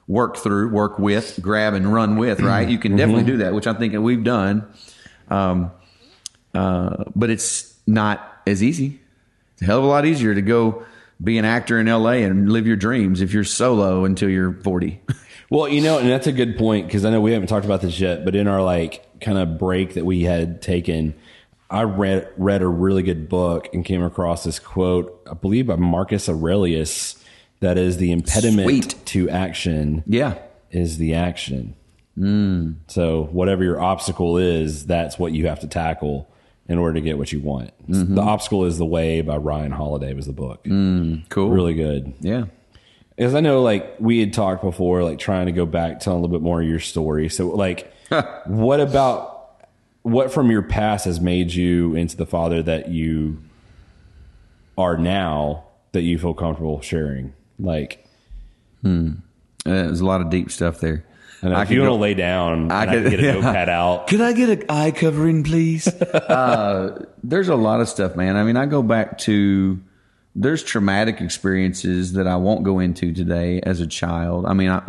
work 0.08 0.38
through, 0.38 0.70
work 0.70 1.00
with, 1.00 1.40
grab 1.42 1.74
and 1.74 1.92
run 1.92 2.18
with, 2.18 2.40
right? 2.42 2.68
You 2.68 2.78
can 2.78 2.96
definitely 2.96 3.24
do 3.24 3.38
that, 3.38 3.54
which 3.54 3.68
I'm 3.68 3.78
thinking 3.78 4.02
we've 4.04 4.24
done. 4.24 4.68
Um, 5.30 5.72
uh, 6.54 7.06
but 7.16 7.30
it's 7.30 7.74
not 7.88 8.42
as 8.46 8.62
easy. 8.62 9.00
It's 9.54 9.62
a 9.62 9.66
hell 9.66 9.80
of 9.80 9.84
a 9.84 9.88
lot 9.88 10.06
easier 10.06 10.36
to 10.36 10.42
go 10.42 10.86
be 11.24 11.38
an 11.38 11.46
actor 11.46 11.80
in 11.80 11.88
LA 11.88 12.24
and 12.24 12.52
live 12.52 12.66
your 12.66 12.76
dreams 12.76 13.22
if 13.22 13.34
you're 13.34 13.44
solo 13.44 14.06
until 14.06 14.30
you're 14.30 14.54
40. 14.54 15.02
Well, 15.52 15.68
you 15.68 15.82
know, 15.82 16.00
and 16.00 16.10
that's 16.10 16.28
a 16.28 16.32
good 16.32 16.58
point 16.58 16.88
because 16.88 17.04
I 17.04 17.10
know 17.10 17.20
we 17.20 17.34
haven't 17.34 17.50
talked 17.50 17.66
about 17.66 17.82
this 17.82 18.00
yet, 18.00 18.24
but 18.24 18.36
in 18.36 18.48
our 18.48 18.64
like 18.64 19.20
kind 19.20 19.38
of 19.38 19.58
break 19.58 19.96
that 19.96 20.06
we 20.06 20.22
had 20.22 20.62
taken, 20.62 21.14
I 21.72 21.84
read 21.84 22.30
read 22.38 22.62
a 22.62 22.68
really 22.68 23.02
good 23.02 23.30
book 23.30 23.70
and 23.74 23.86
came 23.86 24.04
across 24.04 24.44
this 24.44 24.60
quote, 24.60 25.26
I 25.30 25.34
believe 25.34 25.68
by 25.68 25.78
Marcus 25.78 26.28
Aurelius, 26.28 27.24
that 27.62 27.78
is 27.78 27.98
the 27.98 28.12
impediment 28.12 28.66
Sweet. 28.66 29.06
to 29.06 29.30
action 29.30 30.04
yeah. 30.06 30.38
is 30.70 30.98
the 30.98 31.14
action. 31.14 31.76
Mm. 32.18 32.76
So 32.88 33.24
whatever 33.32 33.64
your 33.64 33.80
obstacle 33.80 34.38
is, 34.38 34.86
that's 34.86 35.18
what 35.18 35.32
you 35.32 35.48
have 35.48 35.62
to 35.62 35.68
tackle 35.68 36.28
in 36.68 36.78
order 36.78 36.96
to 36.96 37.02
get 37.02 37.18
what 37.18 37.32
you 37.32 37.40
want. 37.40 37.72
Mm-hmm. 37.90 38.16
The 38.16 38.22
obstacle 38.22 38.66
is 38.66 38.78
the 38.78 38.86
way 38.86 39.22
by 39.22 39.38
Ryan 39.38 39.72
Holiday 39.72 40.14
was 40.14 40.26
the 40.26 40.34
book. 40.34 40.64
Mm, 40.66 41.28
cool. 41.30 41.50
Really 41.50 41.74
good. 41.74 42.14
Yeah. 42.20 42.46
Because 43.16 43.36
I 43.36 43.40
know, 43.40 43.62
like 43.62 43.96
we 44.00 44.20
had 44.20 44.34
talked 44.34 44.64
before, 44.64 45.04
like 45.04 45.20
trying 45.20 45.46
to 45.46 45.52
go 45.52 45.66
back, 45.66 46.00
telling 46.00 46.20
a 46.20 46.22
little 46.22 46.36
bit 46.38 46.44
more 46.44 46.62
of 46.62 46.68
your 46.68 46.80
story. 46.80 47.30
So, 47.30 47.48
like, 47.50 47.94
what 48.46 48.80
about 48.80 49.31
what 50.04 50.32
from 50.32 50.50
your 50.52 50.62
past 50.64 51.06
has 51.06 51.20
made 51.22 51.54
you 51.54 51.96
into 51.96 52.18
the 52.18 52.26
father 52.26 52.62
that 52.64 52.90
you 52.90 53.38
are 54.78 54.98
now 54.98 55.66
that 55.92 56.02
you 56.02 56.18
feel 56.18 56.34
comfortable 56.34 56.82
sharing? 56.82 57.34
Like, 57.60 58.06
Uh, 58.84 59.10
there's 59.66 60.02
a 60.02 60.06
lot 60.06 60.22
of 60.22 60.30
deep 60.30 60.50
stuff 60.52 60.80
there. 60.80 61.06
and 61.44 61.54
I 61.54 61.62
if 61.64 61.72
you 61.72 61.82
want 61.82 61.90
to 61.92 61.96
lay 61.96 62.14
down, 62.16 62.72
I 62.72 62.82
and 62.84 62.90
I, 62.92 62.94
could- 62.96 63.02
can 63.04 63.12
get 63.12 63.20
a 63.20 63.24
yeah. 63.28 63.32
notepad 63.34 63.70
out. 63.70 64.08
Could 64.08 64.22
I 64.22 64.34
get 64.34 64.50
an 64.50 64.64
eye 64.70 64.92
covering, 64.92 65.44
please? 65.44 65.88
uh, 65.88 67.06
there's 67.24 67.50
a 67.50 67.56
lot 67.56 67.82
of 67.82 67.88
stuff, 67.90 68.16
man. 68.16 68.36
I 68.38 68.44
mean, 68.44 68.58
I 68.58 68.66
go 68.66 68.82
back 68.82 69.18
to 69.20 69.80
there's 70.36 70.64
traumatic 70.64 71.20
experiences 71.22 72.14
that 72.14 72.26
I 72.26 72.38
won't 72.38 72.64
go 72.64 72.80
into 72.80 73.14
today 73.14 73.60
as 73.62 73.82
a 73.82 73.88
child. 73.88 74.46
I 74.46 74.54
mean, 74.54 74.70
I, 74.70 74.82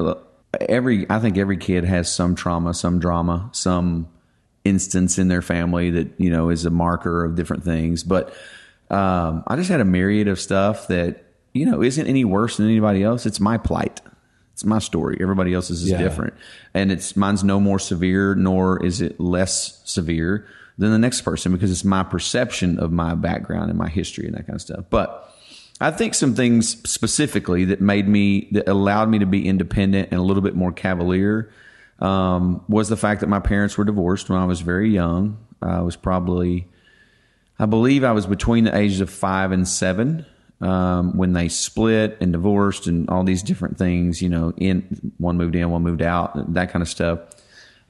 every 0.60 1.04
I 1.10 1.18
think 1.18 1.36
every 1.36 1.56
kid 1.58 1.84
has 1.84 2.10
some 2.10 2.34
trauma, 2.34 2.72
some 2.74 2.98
drama, 2.98 3.50
some 3.52 4.06
instance 4.64 5.18
in 5.18 5.28
their 5.28 5.42
family 5.42 5.90
that 5.90 6.08
you 6.18 6.30
know 6.30 6.48
is 6.50 6.64
a 6.64 6.70
marker 6.70 7.24
of 7.24 7.34
different 7.34 7.64
things. 7.64 8.02
But 8.04 8.34
um, 8.90 9.42
I 9.46 9.56
just 9.56 9.70
had 9.70 9.80
a 9.80 9.84
myriad 9.84 10.28
of 10.28 10.38
stuff 10.40 10.88
that 10.88 11.24
you 11.52 11.66
know 11.66 11.82
isn't 11.82 12.06
any 12.06 12.24
worse 12.24 12.56
than 12.58 12.66
anybody 12.66 13.02
else. 13.02 13.26
It's 13.26 13.40
my 13.40 13.58
plight. 13.58 14.00
It's 14.52 14.64
my 14.64 14.78
story. 14.78 15.18
Everybody 15.20 15.54
else's 15.54 15.82
is 15.82 15.90
Yeah. 15.90 15.98
different, 15.98 16.34
and 16.74 16.92
it's 16.92 17.16
mine's 17.16 17.42
no 17.42 17.58
more 17.58 17.78
severe 17.78 18.34
nor 18.34 18.84
is 18.84 19.00
it 19.00 19.18
less 19.18 19.80
severe 19.84 20.46
than 20.78 20.90
the 20.90 20.98
next 20.98 21.22
person 21.22 21.52
because 21.52 21.70
it's 21.70 21.84
my 21.84 22.02
perception 22.02 22.78
of 22.78 22.92
my 22.92 23.14
background 23.14 23.70
and 23.70 23.78
my 23.78 23.88
history 23.88 24.26
and 24.26 24.34
that 24.34 24.46
kind 24.46 24.54
of 24.56 24.60
stuff. 24.62 24.84
But 24.90 25.28
I 25.80 25.90
think 25.90 26.14
some 26.14 26.34
things 26.34 26.76
specifically 26.88 27.64
that 27.66 27.80
made 27.80 28.08
me 28.08 28.48
that 28.52 28.68
allowed 28.68 29.08
me 29.08 29.18
to 29.18 29.26
be 29.26 29.46
independent 29.46 30.08
and 30.12 30.20
a 30.20 30.22
little 30.22 30.42
bit 30.42 30.54
more 30.54 30.70
cavalier 30.72 31.50
um, 31.98 32.64
was 32.68 32.88
the 32.88 32.96
fact 32.96 33.20
that 33.20 33.28
my 33.28 33.40
parents 33.40 33.78
were 33.78 33.84
divorced 33.84 34.28
when 34.28 34.38
I 34.38 34.44
was 34.44 34.60
very 34.60 34.90
young. 34.90 35.38
I 35.60 35.82
was 35.82 35.96
probably, 35.96 36.66
I 37.58 37.66
believe 37.66 38.02
I 38.02 38.12
was 38.12 38.26
between 38.26 38.64
the 38.64 38.76
ages 38.76 39.00
of 39.00 39.10
five 39.10 39.52
and 39.52 39.68
seven 39.68 40.26
um, 40.60 41.16
when 41.16 41.32
they 41.32 41.48
split 41.48 42.16
and 42.20 42.32
divorced 42.32 42.86
and 42.86 43.08
all 43.08 43.22
these 43.24 43.42
different 43.42 43.78
things. 43.78 44.20
You 44.20 44.28
know, 44.28 44.52
in 44.56 45.12
one 45.18 45.36
moved 45.36 45.54
in, 45.54 45.70
one 45.70 45.82
moved 45.82 46.02
out, 46.02 46.54
that 46.54 46.72
kind 46.72 46.82
of 46.82 46.88
stuff. 46.88 47.20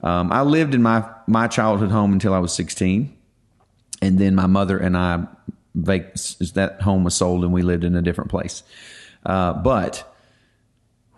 Um, 0.01 0.31
I 0.31 0.41
lived 0.41 0.75
in 0.75 0.81
my 0.81 1.09
my 1.27 1.47
childhood 1.47 1.89
home 1.89 2.13
until 2.13 2.33
I 2.33 2.39
was 2.39 2.53
sixteen, 2.53 3.17
and 4.01 4.19
then 4.19 4.35
my 4.35 4.47
mother 4.47 4.77
and 4.77 4.97
I, 4.97 5.25
that 5.75 6.77
home 6.81 7.03
was 7.03 7.15
sold, 7.15 7.43
and 7.43 7.53
we 7.53 7.61
lived 7.61 7.83
in 7.83 7.95
a 7.95 8.01
different 8.01 8.29
place. 8.29 8.63
Uh, 9.25 9.53
but 9.53 10.03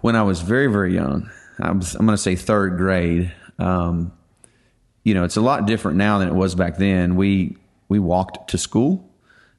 when 0.02 0.16
I 0.16 0.22
was 0.22 0.42
very 0.42 0.68
very 0.68 0.94
young, 0.94 1.32
I 1.60 1.72
was, 1.72 1.96
I'm 1.96 2.06
going 2.06 2.16
to 2.18 2.22
say 2.22 2.36
third 2.36 2.78
grade. 2.78 3.34
Um, 3.60 4.12
you 5.04 5.14
know, 5.14 5.24
it's 5.24 5.38
a 5.38 5.42
lot 5.42 5.66
different 5.68 5.98
now 5.98 6.20
than 6.20 6.28
it 6.28 6.34
was 6.34 6.56
back 6.56 6.78
then. 6.78 7.16
We 7.16 7.58
we 7.88 8.00
walked 8.00 8.50
to 8.50 8.58
school, 8.58 9.10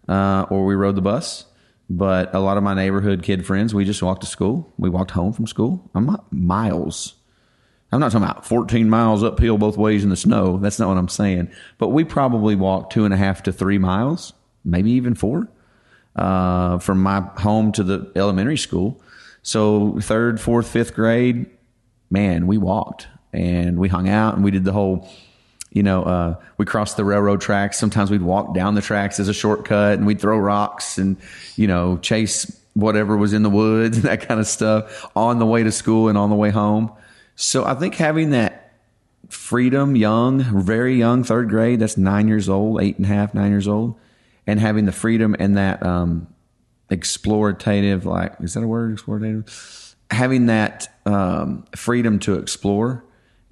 uh, 0.09 0.47
or 0.51 0.67
we 0.67 0.75
rode 0.75 0.97
the 0.97 1.03
bus. 1.03 1.45
But 1.89 2.35
a 2.35 2.41
lot 2.41 2.57
of 2.57 2.65
my 2.65 2.75
neighborhood 2.75 3.23
kid 3.23 3.47
friends, 3.47 3.73
we 3.73 3.85
just 3.85 4.03
walked 4.03 4.23
to 4.23 4.27
school. 4.27 4.73
We 4.77 4.91
walked 4.91 5.13
home 5.13 5.33
from 5.33 5.47
school. 5.47 5.89
I'm 5.95 6.07
not 6.07 6.31
miles. 6.33 7.15
I'm 7.93 8.01
not 8.01 8.11
talking 8.11 8.25
about 8.25 8.45
14 8.45 8.91
miles 8.91 9.23
uphill 9.23 9.59
both 9.59 9.77
ways 9.77 10.03
in 10.03 10.11
the 10.11 10.17
snow. 10.17 10.59
That's 10.59 10.81
not 10.81 10.89
what 10.89 10.99
I'm 10.99 11.09
saying. 11.09 11.51
But 11.79 11.89
we 11.89 12.03
probably 12.03 12.57
walked 12.57 12.93
two 12.93 13.05
and 13.05 13.15
a 13.15 13.17
half 13.17 13.45
to 13.45 13.53
three 13.53 13.79
miles, 13.79 14.33
maybe 14.65 14.91
even 14.93 15.15
four, 15.15 15.49
uh, 16.17 16.79
from 16.79 17.03
my 17.03 17.21
home 17.21 17.71
to 17.73 17.85
the 17.85 18.11
elementary 18.17 18.57
school. 18.57 19.01
So 19.43 20.01
third, 20.01 20.41
fourth, 20.41 20.69
fifth 20.69 20.95
grade, 20.95 21.47
man, 22.11 22.47
we 22.47 22.59
walked 22.59 23.09
and 23.33 23.79
we 23.79 23.89
hung 23.89 24.09
out 24.09 24.35
and 24.35 24.45
we 24.45 24.51
did 24.51 24.65
the 24.65 24.73
whole, 24.73 25.09
you 25.71 25.83
know, 25.83 26.03
uh, 26.03 26.35
we 26.59 26.65
crossed 26.65 26.97
the 26.97 27.05
railroad 27.05 27.41
tracks. 27.41 27.79
Sometimes 27.79 28.11
we'd 28.11 28.23
walk 28.23 28.55
down 28.55 28.75
the 28.75 28.83
tracks 28.83 29.21
as 29.21 29.29
a 29.29 29.35
shortcut 29.35 29.99
and 29.99 30.07
we'd 30.07 30.21
throw 30.21 30.39
rocks 30.39 30.99
and, 30.99 31.17
you 31.57 31.67
know, 31.67 31.99
chase 31.99 32.61
whatever 32.75 33.17
was 33.17 33.33
in 33.33 33.43
the 33.43 33.51
woods 33.51 33.97
and 33.99 34.07
that 34.07 34.27
kind 34.27 34.41
of 34.41 34.47
stuff 34.47 35.07
on 35.17 35.39
the 35.39 35.47
way 35.47 35.63
to 35.63 35.73
school 35.73 36.09
and 36.09 36.17
on 36.17 36.31
the 36.31 36.37
way 36.37 36.51
home. 36.51 36.93
So 37.35 37.65
I 37.65 37.75
think 37.75 37.95
having 37.97 38.31
that 38.31 38.73
freedom, 39.29 39.97
young, 39.97 40.63
very 40.63 40.97
young, 40.97 41.25
third 41.25 41.49
grade, 41.49 41.81
that's 41.81 41.97
nine 41.97 42.29
years 42.29 42.49
old, 42.49 42.81
eight 42.81 42.97
and 42.97 43.05
a 43.05 43.09
half, 43.09 43.35
nine 43.35 43.51
years 43.51 43.69
old, 43.69 43.99
and 44.47 44.61
having 44.61 44.87
the 44.87 44.93
freedom 44.93 45.35
and 45.39 45.57
that 45.57 45.85
um, 45.85 46.29
explorative, 46.91 48.05
like, 48.05 48.35
is 48.41 48.55
that 48.55 48.63
a 48.63 48.67
word, 48.67 48.97
explorative? 48.97 49.95
Having 50.11 50.47
that 50.47 50.89
um, 51.07 51.65
freedom 51.75 52.19
to 52.21 52.35
explore 52.35 53.05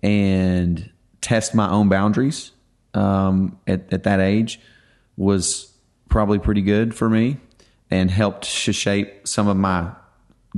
and 0.03 0.91
test 1.21 1.55
my 1.55 1.71
own 1.71 1.89
boundaries 1.89 2.51
um, 2.93 3.59
at, 3.67 3.93
at 3.93 4.03
that 4.03 4.21
age 4.21 4.61
was 5.17 5.73
probably 6.09 6.39
pretty 6.39 6.63
good 6.63 6.95
for 6.95 7.09
me 7.09 7.39
and 7.91 8.11
helped 8.11 8.45
shape 8.45 9.27
some 9.27 9.49
of 9.49 9.57
my 9.57 9.91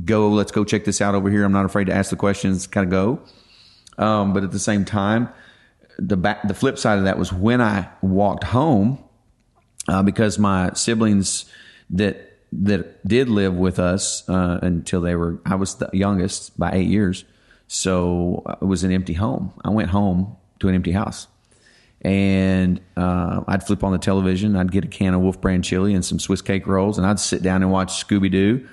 go, 0.04 0.30
let's 0.30 0.52
go 0.52 0.64
check 0.64 0.84
this 0.84 1.00
out 1.00 1.14
over 1.14 1.30
here. 1.30 1.44
I'm 1.44 1.52
not 1.52 1.64
afraid 1.64 1.84
to 1.84 1.94
ask 1.94 2.10
the 2.10 2.16
questions, 2.16 2.66
kind 2.66 2.84
of 2.86 2.90
go. 2.90 3.20
Um, 4.02 4.32
but 4.32 4.44
at 4.44 4.50
the 4.50 4.58
same 4.58 4.84
time, 4.84 5.28
the 5.98 6.16
back, 6.16 6.46
the 6.46 6.54
flip 6.54 6.78
side 6.78 6.98
of 6.98 7.04
that 7.04 7.18
was 7.18 7.32
when 7.32 7.60
I 7.60 7.88
walked 8.02 8.44
home, 8.44 9.02
uh, 9.88 10.02
because 10.02 10.38
my 10.38 10.72
siblings 10.74 11.46
that 11.90 12.35
that 12.64 13.06
did 13.06 13.28
live 13.28 13.54
with 13.54 13.78
us 13.78 14.28
uh, 14.28 14.58
until 14.62 15.00
they 15.00 15.14
were, 15.14 15.38
I 15.44 15.54
was 15.56 15.76
the 15.76 15.90
youngest 15.92 16.58
by 16.58 16.72
eight 16.72 16.88
years, 16.88 17.24
so 17.68 18.42
it 18.60 18.64
was 18.64 18.84
an 18.84 18.92
empty 18.92 19.14
home. 19.14 19.52
I 19.64 19.70
went 19.70 19.90
home 19.90 20.36
to 20.60 20.68
an 20.68 20.74
empty 20.74 20.92
house, 20.92 21.26
and 22.02 22.80
uh, 22.96 23.42
I'd 23.46 23.66
flip 23.66 23.84
on 23.84 23.92
the 23.92 23.98
television. 23.98 24.56
I'd 24.56 24.72
get 24.72 24.84
a 24.84 24.88
can 24.88 25.14
of 25.14 25.20
Wolf 25.20 25.40
Brand 25.40 25.64
chili 25.64 25.94
and 25.94 26.04
some 26.04 26.18
Swiss 26.18 26.42
cake 26.42 26.66
rolls, 26.66 26.98
and 26.98 27.06
I'd 27.06 27.20
sit 27.20 27.42
down 27.42 27.62
and 27.62 27.70
watch 27.70 28.04
Scooby 28.04 28.30
Doo 28.30 28.66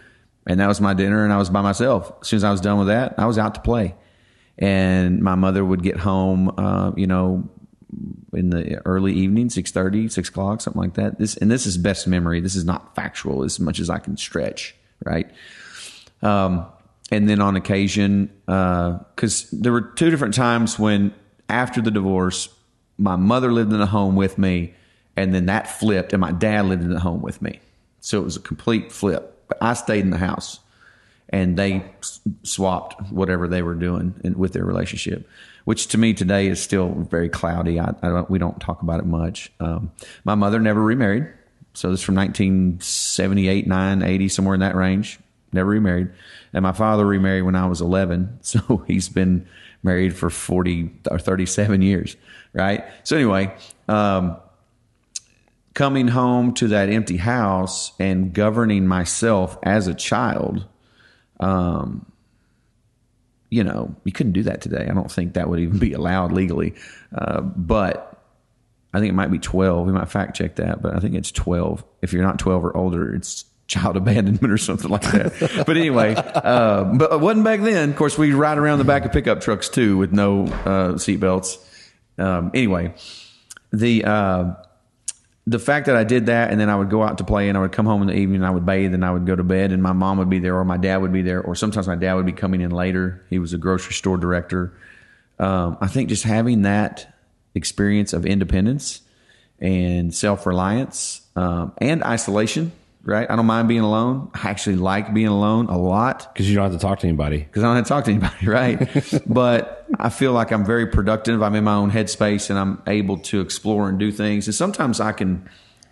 and 0.46 0.60
that 0.60 0.68
was 0.68 0.82
my 0.82 0.94
dinner 0.94 1.24
and 1.24 1.32
I 1.32 1.38
was 1.38 1.50
by 1.50 1.62
myself. 1.62 2.12
As 2.22 2.28
soon 2.28 2.38
as 2.38 2.44
I 2.44 2.52
was 2.52 2.62
done 2.62 2.78
with 2.78 2.88
that, 2.88 3.16
I 3.18 3.26
was 3.26 3.38
out 3.38 3.56
to 3.56 3.62
play. 3.62 3.96
And 4.58 5.22
my 5.22 5.36
mother 5.36 5.64
would 5.64 5.82
get 5.82 5.98
home, 5.98 6.54
uh, 6.58 6.92
you 6.96 7.08
know, 7.08 7.50
in 8.34 8.50
the 8.50 8.82
early 8.86 9.14
evening, 9.14 9.50
6.30, 9.50 10.12
6 10.12 10.30
o'clock, 10.30 10.62
something 10.62 10.82
like 10.82 10.94
that. 10.96 11.20
This, 11.20 11.38
and 11.38 11.50
this 11.50 11.66
is 11.66 11.78
best 11.78 12.08
memory. 12.08 12.40
This 12.40 12.56
is 12.56 12.66
not 12.66 12.96
factual 12.96 13.44
as 13.44 13.60
much 13.60 13.80
as 13.80 13.90
I 13.90 14.00
can 14.00 14.18
stretch, 14.18 14.76
right? 15.04 15.30
Um, 16.22 16.66
and 17.12 17.30
then 17.30 17.42
on 17.42 17.56
occasion, 17.56 18.32
because 18.46 19.46
uh, 19.46 19.58
there 19.62 19.72
were 19.72 19.82
two 19.82 20.10
different 20.10 20.34
times 20.34 20.80
when 20.80 21.14
after 21.50 21.82
the 21.82 21.92
divorce, 21.92 22.50
my 22.98 23.16
mother 23.16 23.52
lived 23.52 23.74
in 23.74 23.80
the 23.80 23.86
home 23.86 24.16
with 24.16 24.38
me, 24.38 24.74
and 25.16 25.34
then 25.34 25.46
that 25.48 25.68
flipped, 25.68 26.14
and 26.14 26.22
my 26.22 26.32
dad 26.32 26.66
lived 26.66 26.84
in 26.84 26.90
the 26.90 27.00
home 27.00 27.22
with 27.22 27.42
me. 27.42 27.60
So 28.00 28.20
it 28.20 28.24
was 28.24 28.36
a 28.36 28.42
complete 28.42 28.92
flip. 28.92 29.44
But 29.48 29.58
I 29.62 29.74
stayed 29.74 30.02
in 30.02 30.10
the 30.10 30.18
house, 30.18 30.60
and 31.30 31.58
they 31.58 31.86
swapped 32.44 33.12
whatever 33.12 33.48
they 33.48 33.62
were 33.62 33.76
doing 33.76 34.16
in, 34.24 34.38
with 34.38 34.54
their 34.54 34.66
relationship, 34.66 35.28
which 35.66 35.88
to 35.88 35.98
me 35.98 36.14
today 36.14 36.48
is 36.48 36.62
still 36.62 36.90
very 36.90 37.30
cloudy. 37.30 37.80
I, 37.80 37.90
I 38.02 38.10
don't, 38.10 38.30
we 38.30 38.40
don't 38.40 38.60
talk 38.60 38.82
about 38.82 39.00
it 39.00 39.06
much. 39.06 39.52
Um, 39.60 39.92
my 40.24 40.36
mother 40.36 40.60
never 40.60 40.82
remarried, 40.82 41.28
so 41.74 41.90
this 41.90 42.00
is 42.00 42.06
from 42.06 42.16
1978, 42.16 43.68
9, 43.68 44.02
80, 44.02 44.30
somewhere 44.30 44.54
in 44.54 44.60
that 44.62 44.76
range. 44.76 45.20
Never 45.52 45.70
remarried, 45.70 46.10
and 46.52 46.64
my 46.64 46.72
father 46.72 47.06
remarried 47.06 47.44
when 47.44 47.56
I 47.56 47.68
was 47.68 47.82
11, 47.82 48.40
so 48.42 48.84
he's 48.88 49.10
been 49.10 49.48
married 49.84 50.16
for 50.16 50.30
40 50.30 50.92
or 51.12 51.20
37 51.20 51.82
years, 51.82 52.16
right? 52.54 52.84
So 53.04 53.16
anyway. 53.16 53.56
Um, 53.88 54.38
coming 55.74 56.08
home 56.08 56.54
to 56.54 56.68
that 56.70 56.90
empty 56.90 57.18
house 57.18 57.94
and 58.00 58.34
governing 58.34 58.88
myself 58.88 59.58
as 59.64 59.88
a 59.88 59.94
child, 59.94 60.66
um, 61.40 62.06
you 63.54 63.64
know, 63.64 63.96
you 64.04 64.12
couldn't 64.12 64.32
do 64.32 64.42
that 64.44 64.62
today. 64.62 64.88
I 64.90 64.94
don't 64.94 65.12
think 65.12 65.34
that 65.34 65.48
would 65.48 65.60
even 65.60 65.78
be 65.78 65.94
allowed 65.94 66.32
legally. 66.32 66.74
Uh, 67.14 67.42
but 67.42 68.20
I 68.94 69.00
think 69.00 69.12
it 69.12 69.14
might 69.14 69.32
be 69.32 69.38
12. 69.38 69.86
We 69.86 69.94
might 69.94 70.10
fact 70.10 70.36
check 70.36 70.56
that, 70.56 70.82
but 70.82 70.96
I 70.96 71.00
think 71.00 71.14
it's 71.14 71.32
12. 71.32 71.84
If 72.02 72.14
you're 72.14 72.24
not 72.24 72.40
12 72.40 72.66
or 72.66 72.76
older, 72.76 73.14
it's 73.14 73.46
child 73.68 73.96
abandonment 73.98 74.52
or 74.52 74.58
something 74.58 74.90
like 74.90 75.04
that. 75.12 75.64
but 75.68 75.78
anyway, 75.78 76.16
uh, 76.16 76.84
but 76.84 77.14
it 77.14 77.20
wasn't 77.20 77.46
back 77.46 77.62
then. 77.62 77.92
Of 77.92 77.96
course, 77.96 78.18
we 78.18 78.34
ride 78.34 78.58
around 78.58 78.80
the 78.80 78.86
back 78.86 79.06
of 79.06 79.12
pickup 79.12 79.42
trucks 79.42 79.70
too 79.70 79.98
with 79.98 80.12
no 80.12 80.46
uh, 80.46 80.94
seatbelts. 80.94 81.60
Um, 82.18 82.50
anyway, 82.56 82.96
the 83.72 84.04
uh, 84.04 84.54
the 85.46 85.60
fact 85.60 85.88
that 85.88 85.96
I 85.96 86.04
did 86.04 86.28
that 86.28 86.52
and 86.52 86.60
then 86.60 86.70
I 86.70 86.76
would 86.76 86.90
go 86.90 87.04
out 87.04 87.18
to 87.18 87.24
play 87.24 87.50
and 87.50 87.58
I 87.58 87.62
would 87.62 87.74
come 87.74 87.86
home 87.86 88.02
in 88.02 88.08
the 88.08 88.16
evening 88.16 88.38
and 88.38 88.46
I 88.46 88.50
would 88.50 88.66
bathe 88.66 88.94
and 88.94 89.04
I 89.04 89.12
would 89.12 89.26
go 89.26 89.36
to 89.36 89.44
bed 89.44 89.72
and 89.72 89.84
my 89.84 89.92
mom 89.92 90.18
would 90.20 90.30
be 90.30 90.40
there 90.40 90.56
or 90.56 90.64
my 90.64 90.78
dad 90.78 90.98
would 90.98 91.12
be 91.12 91.22
there 91.22 91.42
or 91.42 91.56
sometimes 91.56 91.88
my 91.88 91.96
dad 91.96 92.14
would 92.14 92.26
be 92.26 92.32
coming 92.32 92.62
in 92.62 92.72
later. 92.72 93.26
He 93.30 93.40
was 93.40 93.52
a 93.52 93.58
grocery 93.58 93.94
store 93.94 94.18
director. 94.18 94.74
Um, 95.40 95.78
I 95.82 95.88
think 95.88 96.08
just 96.10 96.24
having 96.24 96.62
that 96.62 97.14
experience 97.56 98.14
of 98.14 98.26
independence 98.26 99.02
and 99.60 100.14
self 100.16 100.46
reliance 100.46 101.22
um, 101.36 101.74
and 101.78 102.04
isolation, 102.04 102.72
right? 103.04 103.30
I 103.30 103.36
don't 103.36 103.46
mind 103.46 103.68
being 103.68 103.82
alone. 103.82 104.32
I 104.34 104.50
actually 104.50 104.78
like 104.78 105.14
being 105.14 105.28
alone 105.28 105.68
a 105.68 105.78
lot 105.78 106.34
Because 106.34 106.50
you 106.50 106.56
don't 106.56 106.64
have 106.72 106.80
to 106.80 106.80
talk 106.80 107.00
to 107.00 107.08
anybody. 107.08 107.40
because 107.40 107.64
I 107.64 107.68
don't 107.68 107.76
have 107.76 107.86
to 107.86 107.90
talk 107.90 108.06
to 108.06 108.12
anybody, 108.12 108.48
right? 108.48 109.22
but 109.26 109.86
I 110.00 110.10
feel 110.10 110.32
like 110.32 110.52
I'm 110.52 110.66
very 110.66 110.88
productive. 110.88 111.42
I'm 111.44 111.56
in 111.56 111.64
my 111.66 111.74
own 111.76 111.92
headspace 111.92 112.50
and 112.50 112.58
I'm 112.58 112.82
able 112.88 113.18
to 113.20 113.42
explore 113.42 113.90
and 113.90 114.00
do 114.00 114.12
things. 114.12 114.48
And 114.48 114.56
sometimes 114.56 115.00
I 115.00 115.12
can 115.12 115.50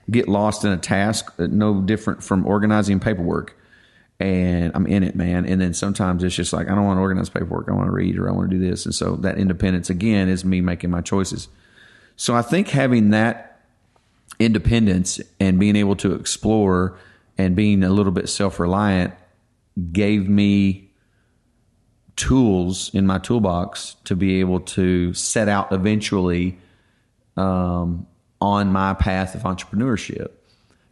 get 0.09 0.27
lost 0.27 0.63
in 0.65 0.71
a 0.71 0.77
task, 0.77 1.33
uh, 1.37 1.47
no 1.49 1.81
different 1.81 2.23
from 2.23 2.45
organizing 2.45 2.99
paperwork. 2.99 3.57
And 4.19 4.71
I'm 4.75 4.85
in 4.87 5.03
it, 5.03 5.15
man. 5.15 5.45
And 5.45 5.59
then 5.59 5.73
sometimes 5.73 6.23
it's 6.23 6.35
just 6.35 6.53
like, 6.53 6.69
I 6.69 6.75
don't 6.75 6.85
want 6.85 6.97
to 6.97 7.01
organize 7.01 7.29
paperwork. 7.29 7.67
I 7.69 7.73
want 7.73 7.87
to 7.87 7.91
read 7.91 8.17
or 8.17 8.29
I 8.29 8.31
want 8.31 8.51
to 8.51 8.55
do 8.57 8.69
this. 8.69 8.85
And 8.85 8.93
so 8.93 9.15
that 9.17 9.37
independence, 9.37 9.89
again, 9.89 10.29
is 10.29 10.45
me 10.45 10.61
making 10.61 10.91
my 10.91 11.01
choices. 11.01 11.47
So 12.17 12.35
I 12.35 12.43
think 12.43 12.67
having 12.69 13.09
that 13.11 13.50
independence 14.45 15.19
and 15.39 15.59
being 15.59 15.75
able 15.75 15.95
to 15.97 16.13
explore 16.13 16.97
and 17.37 17.55
being 17.55 17.83
a 17.83 17.89
little 17.89 18.11
bit 18.11 18.29
self 18.29 18.59
reliant 18.59 19.13
gave 19.91 20.27
me 20.27 20.91
tools 22.15 22.93
in 22.93 23.07
my 23.07 23.17
toolbox 23.17 23.95
to 24.03 24.15
be 24.15 24.39
able 24.39 24.59
to 24.59 25.13
set 25.13 25.47
out 25.47 25.71
eventually 25.71 26.57
um, 27.37 28.05
on 28.39 28.71
my 28.71 28.93
path 28.93 29.33
of 29.33 29.43
entrepreneurship. 29.43 30.29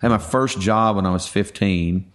I 0.01 0.05
had 0.05 0.11
my 0.11 0.17
first 0.17 0.59
job 0.59 0.95
when 0.95 1.05
I 1.05 1.11
was 1.11 1.27
15. 1.27 2.11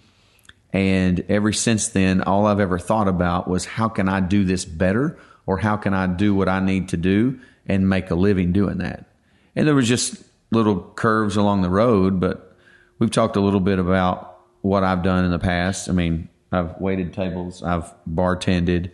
And 0.73 1.25
ever 1.29 1.53
since 1.53 1.89
then, 1.89 2.23
all 2.23 2.47
I've 2.47 2.59
ever 2.59 2.79
thought 2.79 3.07
about 3.07 3.47
was 3.47 3.65
how 3.65 3.89
can 3.89 4.09
I 4.09 4.21
do 4.21 4.45
this 4.45 4.65
better 4.65 5.19
or 5.47 5.59
how 5.59 5.77
can 5.77 5.95
I 5.95 6.07
do 6.07 6.35
what 6.35 6.49
I 6.49 6.61
need 6.61 6.89
to 6.89 6.97
do 6.97 7.39
and 7.67 7.89
make 7.89 8.11
a 8.11 8.15
living 8.15 8.53
doing 8.53 8.79
that. 8.79 9.07
And 9.55 9.69
there 9.69 9.75
was 9.75 9.87
just 9.87 10.23
little 10.55 10.81
curves 10.81 11.37
along 11.37 11.63
the 11.63 11.69
road, 11.71 12.21
but 12.21 12.57
we've 12.99 13.11
talked 13.11 13.37
a 13.37 13.41
little 13.41 13.61
bit 13.61 13.79
about 13.79 14.39
what 14.63 14.85
I've 14.85 15.03
done 15.03 15.25
in 15.25 15.31
the 15.31 15.39
past. 15.39 15.89
I 15.89 15.93
mean, 15.93 16.29
I've 16.53 16.81
waited 16.81 17.13
tables, 17.13 17.63
I've 17.63 17.93
bartended, 18.09 18.91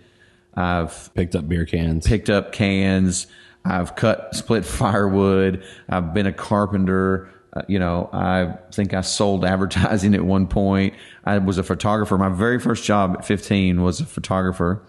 I've 0.55 1.13
Picked 1.15 1.37
up 1.37 1.49
beer 1.49 1.65
cans. 1.65 2.07
picked 2.07 2.29
up 2.31 2.53
cans. 2.53 3.27
I've 3.65 3.95
cut 3.95 4.35
split 4.35 4.65
firewood. 4.81 5.63
I've 5.89 6.13
been 6.13 6.27
a 6.27 6.33
carpenter. 6.33 7.31
Uh, 7.53 7.63
you 7.69 7.79
know, 7.79 8.09
I 8.13 8.57
think 8.73 8.95
I 8.95 9.01
sold 9.03 9.45
advertising 9.55 10.15
at 10.15 10.25
one 10.25 10.47
point. 10.49 10.95
I 11.25 11.39
was 11.39 11.59
a 11.59 11.63
photographer. 11.63 12.17
My 12.19 12.29
very 12.31 12.59
first 12.59 12.85
job 12.85 13.17
at 13.19 13.25
15 13.25 13.83
was 13.83 14.01
a 14.01 14.07
photographer. 14.07 14.83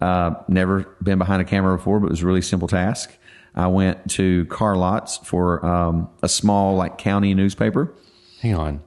Uh, 0.00 0.34
never 0.48 0.82
been 1.02 1.18
behind 1.18 1.40
a 1.40 1.44
camera 1.44 1.76
before, 1.76 1.98
but 1.98 2.06
it 2.06 2.10
was 2.10 2.22
a 2.22 2.26
really 2.26 2.42
simple 2.42 2.68
task. 2.68 3.16
I 3.54 3.68
went 3.68 4.10
to 4.12 4.46
car 4.46 4.76
lots 4.76 5.18
for 5.18 5.64
um, 5.64 6.08
a 6.22 6.28
small 6.28 6.76
like 6.76 6.98
county 6.98 7.34
newspaper 7.34 7.94
Hang 8.40 8.54
on. 8.56 8.82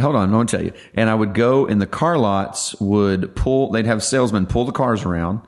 hold 0.00 0.14
on, 0.14 0.32
I 0.32 0.36
want 0.36 0.48
to 0.50 0.56
tell 0.56 0.64
you. 0.64 0.72
And 0.94 1.10
I 1.10 1.14
would 1.14 1.34
go 1.34 1.66
and 1.66 1.80
the 1.80 1.86
car 1.86 2.16
lots 2.16 2.74
would 2.80 3.34
pull, 3.34 3.70
they'd 3.72 3.86
have 3.86 4.04
salesmen 4.04 4.46
pull 4.46 4.64
the 4.64 4.72
cars 4.72 5.04
around 5.04 5.40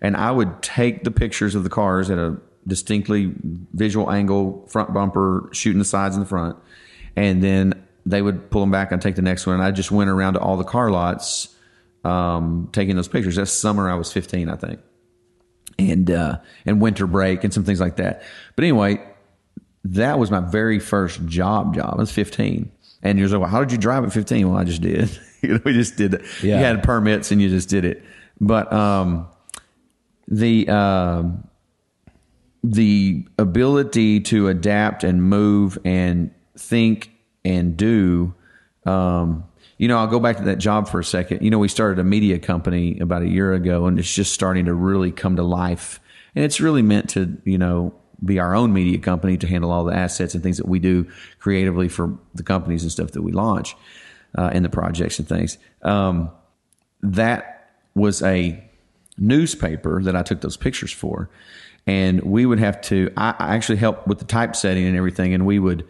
and 0.00 0.16
I 0.16 0.30
would 0.30 0.62
take 0.62 1.04
the 1.04 1.10
pictures 1.10 1.54
of 1.54 1.64
the 1.64 1.70
cars 1.70 2.10
at 2.10 2.18
a 2.18 2.38
distinctly 2.66 3.32
visual 3.74 4.10
angle, 4.10 4.66
front 4.68 4.94
bumper, 4.94 5.48
shooting 5.52 5.78
the 5.78 5.84
sides 5.84 6.16
and 6.16 6.24
the 6.24 6.28
front. 6.28 6.56
And 7.16 7.42
then 7.42 7.74
they 8.06 8.22
would 8.22 8.50
pull 8.50 8.62
them 8.62 8.70
back 8.70 8.92
and 8.92 9.02
take 9.02 9.16
the 9.16 9.22
next 9.22 9.46
one. 9.46 9.56
And 9.56 9.62
I 9.62 9.70
just 9.70 9.90
went 9.90 10.08
around 10.08 10.34
to 10.34 10.40
all 10.40 10.56
the 10.56 10.64
car 10.64 10.90
lots, 10.90 11.54
um, 12.04 12.68
taking 12.72 12.96
those 12.96 13.08
pictures. 13.08 13.36
That's 13.36 13.52
summer 13.52 13.90
I 13.90 13.94
was 13.94 14.12
15, 14.12 14.48
I 14.48 14.56
think. 14.56 14.80
And, 15.88 16.10
uh, 16.10 16.38
and 16.66 16.80
winter 16.80 17.06
break 17.06 17.44
and 17.44 17.54
some 17.54 17.64
things 17.64 17.80
like 17.80 17.96
that. 17.96 18.22
But 18.56 18.64
anyway, 18.64 19.00
that 19.84 20.18
was 20.18 20.30
my 20.30 20.40
very 20.40 20.78
first 20.78 21.24
job 21.26 21.74
job. 21.74 21.94
I 21.94 22.00
was 22.00 22.12
15. 22.12 22.70
And 23.02 23.18
you're 23.18 23.28
like, 23.28 23.40
well, 23.40 23.48
how 23.48 23.60
did 23.60 23.72
you 23.72 23.78
drive 23.78 24.04
at 24.04 24.12
15? 24.12 24.50
Well, 24.50 24.58
I 24.58 24.64
just 24.64 24.82
did. 24.82 25.18
you 25.40 25.54
know, 25.54 25.60
we 25.64 25.72
just 25.72 25.96
did 25.96 26.14
it. 26.14 26.24
Yeah. 26.42 26.58
You 26.58 26.64
had 26.64 26.82
permits 26.82 27.30
and 27.30 27.40
you 27.40 27.48
just 27.48 27.68
did 27.68 27.84
it. 27.84 28.04
But, 28.40 28.72
um, 28.72 29.26
the, 30.28 30.68
um, 30.68 31.48
the 32.62 33.26
ability 33.38 34.20
to 34.20 34.48
adapt 34.48 35.02
and 35.02 35.22
move 35.22 35.78
and 35.84 36.30
think 36.56 37.10
and 37.44 37.76
do, 37.76 38.34
um, 38.84 39.44
you 39.80 39.88
know, 39.88 39.96
I'll 39.96 40.06
go 40.06 40.20
back 40.20 40.36
to 40.36 40.42
that 40.42 40.58
job 40.58 40.88
for 40.88 41.00
a 41.00 41.04
second. 41.04 41.42
You 41.42 41.50
know, 41.50 41.58
we 41.58 41.66
started 41.66 41.98
a 41.98 42.04
media 42.04 42.38
company 42.38 42.98
about 43.00 43.22
a 43.22 43.26
year 43.26 43.54
ago 43.54 43.86
and 43.86 43.98
it's 43.98 44.14
just 44.14 44.34
starting 44.34 44.66
to 44.66 44.74
really 44.74 45.10
come 45.10 45.36
to 45.36 45.42
life. 45.42 46.00
And 46.34 46.44
it's 46.44 46.60
really 46.60 46.82
meant 46.82 47.08
to, 47.10 47.38
you 47.44 47.56
know, 47.56 47.94
be 48.22 48.38
our 48.38 48.54
own 48.54 48.74
media 48.74 48.98
company 48.98 49.38
to 49.38 49.46
handle 49.46 49.70
all 49.70 49.86
the 49.86 49.94
assets 49.94 50.34
and 50.34 50.42
things 50.42 50.58
that 50.58 50.68
we 50.68 50.80
do 50.80 51.10
creatively 51.38 51.88
for 51.88 52.18
the 52.34 52.42
companies 52.42 52.82
and 52.82 52.92
stuff 52.92 53.12
that 53.12 53.22
we 53.22 53.32
launch 53.32 53.74
uh, 54.36 54.50
and 54.52 54.66
the 54.66 54.68
projects 54.68 55.18
and 55.18 55.26
things. 55.26 55.56
Um, 55.80 56.30
that 57.00 57.70
was 57.94 58.22
a 58.22 58.62
newspaper 59.16 60.02
that 60.02 60.14
I 60.14 60.22
took 60.22 60.42
those 60.42 60.58
pictures 60.58 60.92
for. 60.92 61.30
And 61.86 62.20
we 62.20 62.44
would 62.44 62.58
have 62.58 62.82
to, 62.82 63.10
I, 63.16 63.34
I 63.38 63.54
actually 63.56 63.78
helped 63.78 64.06
with 64.06 64.18
the 64.18 64.26
typesetting 64.26 64.84
and 64.84 64.94
everything. 64.94 65.32
And 65.32 65.46
we 65.46 65.58
would, 65.58 65.88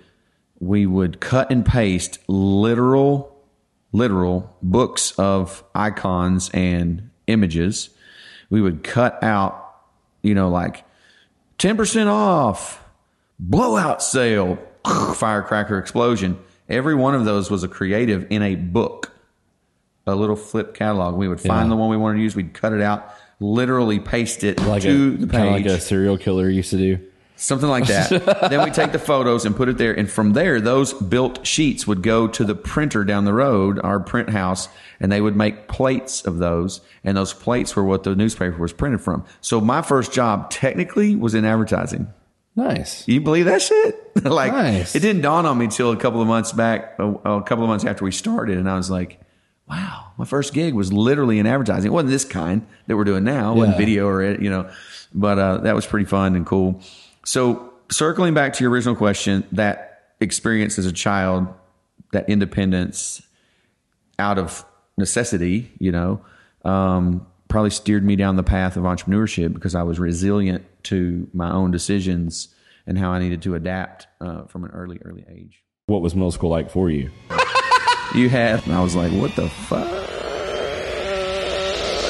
we 0.61 0.87
would 0.87 1.19
cut 1.19 1.51
and 1.51 1.67
paste 1.67 2.21
literal, 2.29 3.30
literal 3.93 4.57
books 4.63 5.13
of 5.19 5.65
icons 5.75 6.51
and 6.55 7.11
images. 7.27 7.91
We 8.49 8.61
would 8.61 8.83
cut 8.83 9.23
out, 9.23 9.75
you 10.23 10.35
know, 10.35 10.49
like 10.49 10.85
10% 11.59 12.07
off, 12.07 12.83
blowout 13.39 14.03
sale, 14.03 14.59
firecracker 15.15 15.79
explosion. 15.79 16.39
Every 16.69 16.95
one 16.95 17.15
of 17.15 17.25
those 17.25 17.51
was 17.51 17.63
a 17.65 17.69
creative 17.69 18.27
in 18.31 18.43
a 18.43 18.55
book, 18.55 19.13
a 20.07 20.15
little 20.15 20.37
flip 20.37 20.75
catalog. 20.75 21.17
We 21.17 21.29
would 21.29 21.41
find 21.41 21.67
Yeah. 21.67 21.71
the 21.71 21.77
one 21.77 21.91
we 21.91 21.97
wanted 21.97 22.19
to 22.19 22.23
use, 22.23 22.35
we'd 22.37 22.55
cut 22.55 22.73
it 22.73 22.81
out, 22.81 23.13
literally 23.41 23.99
paste 23.99 24.45
it 24.45 24.61
Like 24.63 24.83
to 24.83 25.15
a 25.15 25.27
the 25.27 25.27
kind 25.27 25.49
of 25.49 25.55
page. 25.57 25.67
like 25.67 25.77
a 25.79 25.81
serial 25.81 26.17
killer 26.17 26.49
used 26.49 26.71
to 26.71 26.77
do. 26.77 26.99
Something 27.41 27.71
like 27.71 27.87
that. 27.87 28.11
then 28.51 28.63
we 28.63 28.71
take 28.71 28.93
the 28.93 28.99
photos 28.99 29.47
and 29.47 29.57
put 29.57 29.71
it 29.71 29.79
there. 29.79 29.95
And 29.95 30.11
from 30.11 30.35
there, 30.35 30.61
those 30.61 30.93
built 30.93 31.47
sheets 31.47 31.87
would 31.87 32.03
go 32.03 32.29
to 32.29 32.45
the 32.45 32.55
printer 32.55 33.03
down 33.03 33.25
the 33.25 33.33
road, 33.33 33.81
our 33.83 33.99
print 33.99 34.29
house, 34.29 34.69
and 35.01 35.11
they 35.11 35.23
would 35.23 35.37
make 35.37 35.67
plates 35.67 36.23
of 36.27 36.37
those. 36.37 36.83
And 37.03 37.17
those 37.17 37.33
plates 37.33 37.75
were 37.75 37.83
what 37.85 38.03
the 38.03 38.15
newspaper 38.15 38.59
was 38.59 38.75
printed 38.75 39.01
from. 39.01 39.25
So 39.41 39.59
my 39.59 39.81
first 39.81 40.13
job 40.13 40.51
technically 40.51 41.17
was 41.17 41.35
in 41.35 41.47
advertising. 41.47 42.09
Nice. 42.57 43.09
You 43.09 43.23
believe 43.23 43.47
that 43.47 43.63
shit? 43.63 43.97
like 44.25 44.53
Nice. 44.53 44.95
it 44.95 45.01
didn't 45.01 45.23
dawn 45.23 45.47
on 45.47 45.57
me 45.57 45.69
till 45.69 45.93
a 45.93 45.97
couple 45.97 46.21
of 46.21 46.29
months 46.29 46.53
back, 46.53 46.95
a, 46.99 47.09
a 47.09 47.43
couple 47.43 47.65
of 47.65 47.69
months 47.69 47.87
after 47.87 48.05
we 48.05 48.13
started, 48.13 48.59
and 48.59 48.69
I 48.69 48.75
was 48.77 48.91
like, 48.91 49.19
"Wow, 49.69 50.09
my 50.19 50.25
first 50.27 50.53
gig 50.53 50.75
was 50.75 50.93
literally 50.93 51.39
in 51.39 51.47
advertising. 51.47 51.91
It 51.91 51.95
wasn't 51.95 52.11
this 52.11 52.25
kind 52.25 52.67
that 52.87 52.97
we're 52.97 53.05
doing 53.05 53.25
now, 53.25 53.53
it 53.53 53.57
wasn't 53.57 53.79
video 53.79 54.07
or 54.09 54.21
it, 54.23 54.43
you 54.43 54.51
know, 54.51 54.69
but 55.15 55.39
uh, 55.39 55.59
that 55.59 55.75
was 55.75 55.87
pretty 55.87 56.07
fun 56.07 56.35
and 56.37 56.45
cool." 56.45 56.83
So 57.25 57.73
circling 57.91 58.35
back 58.35 58.55
to 58.55 58.65
your 58.65 58.71
original 58.71 58.95
question, 58.95 59.47
that 59.53 60.15
experience 60.21 60.79
as 60.79 60.87
a 60.87 60.93
child, 60.93 61.47
that 62.13 62.29
independence 62.29 63.23
out 64.19 64.39
of 64.39 64.65
necessity, 64.97 65.71
you 65.79 65.93
know, 65.93 66.21
um, 66.65 67.27
probably 67.49 67.71
steered 67.71 68.05
me 68.05 68.17
down 68.17 68.37
the 68.37 68.43
path 68.43 68.77
of 68.77 68.85
entrepreneurship 68.85 69.53
because 69.53 69.75
I 69.75 69.83
was 69.83 69.99
resilient 69.99 70.65
to 70.85 71.29
my 71.33 71.51
own 71.51 71.71
decisions 71.71 72.49
and 72.87 72.99
how 72.99 73.11
I 73.11 73.19
needed 73.19 73.43
to 73.43 73.55
adapt 73.55 74.07
uh, 74.21 74.45
from 74.45 74.65
an 74.65 74.71
early, 74.71 75.01
early 75.05 75.25
age. 75.29 75.63
What 75.87 76.03
was 76.03 76.15
middle 76.15 76.31
school 76.31 76.51
like 76.51 76.71
for 76.71 76.91
you? 76.91 77.11
You 78.13 78.29
had, 78.29 78.65
and 78.65 78.73
I 78.73 78.83
was 78.83 78.97
like, 78.97 79.13
what 79.13 79.37
the 79.37 79.49
fuck? 79.49 80.20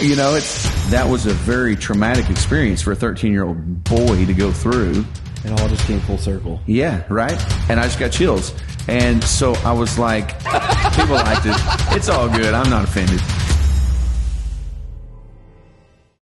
You 0.03 0.17
know, 0.17 0.35
it's 0.35 0.65
that 0.91 1.07
was 1.07 1.27
a 1.27 1.35
very 1.35 1.77
traumatic 1.77 2.31
experience 2.31 2.81
for 2.81 2.93
a 2.93 2.97
13 2.97 3.33
year 3.33 3.45
old 3.45 3.85
boy 3.85 4.25
to 4.25 4.33
go 4.33 4.51
through. 4.51 5.05
It 5.45 5.51
all 5.53 5.69
just 5.69 5.85
came 5.87 6.01
full 6.01 6.19
circle. 6.19 6.61
Yeah, 6.67 7.05
right. 7.11 7.39
And 7.71 7.79
I 7.79 7.85
just 7.85 7.99
got 7.99 8.11
chills. 8.11 8.55
And 8.89 9.23
so 9.23 9.53
I 9.65 9.73
was 9.73 9.99
like, 9.99 10.39
people 10.95 11.15
liked 11.17 11.47
it. 11.47 11.57
It's 11.97 12.09
all 12.09 12.29
good. 12.29 12.55
I'm 12.55 12.71
not 12.71 12.85
offended. 12.85 13.21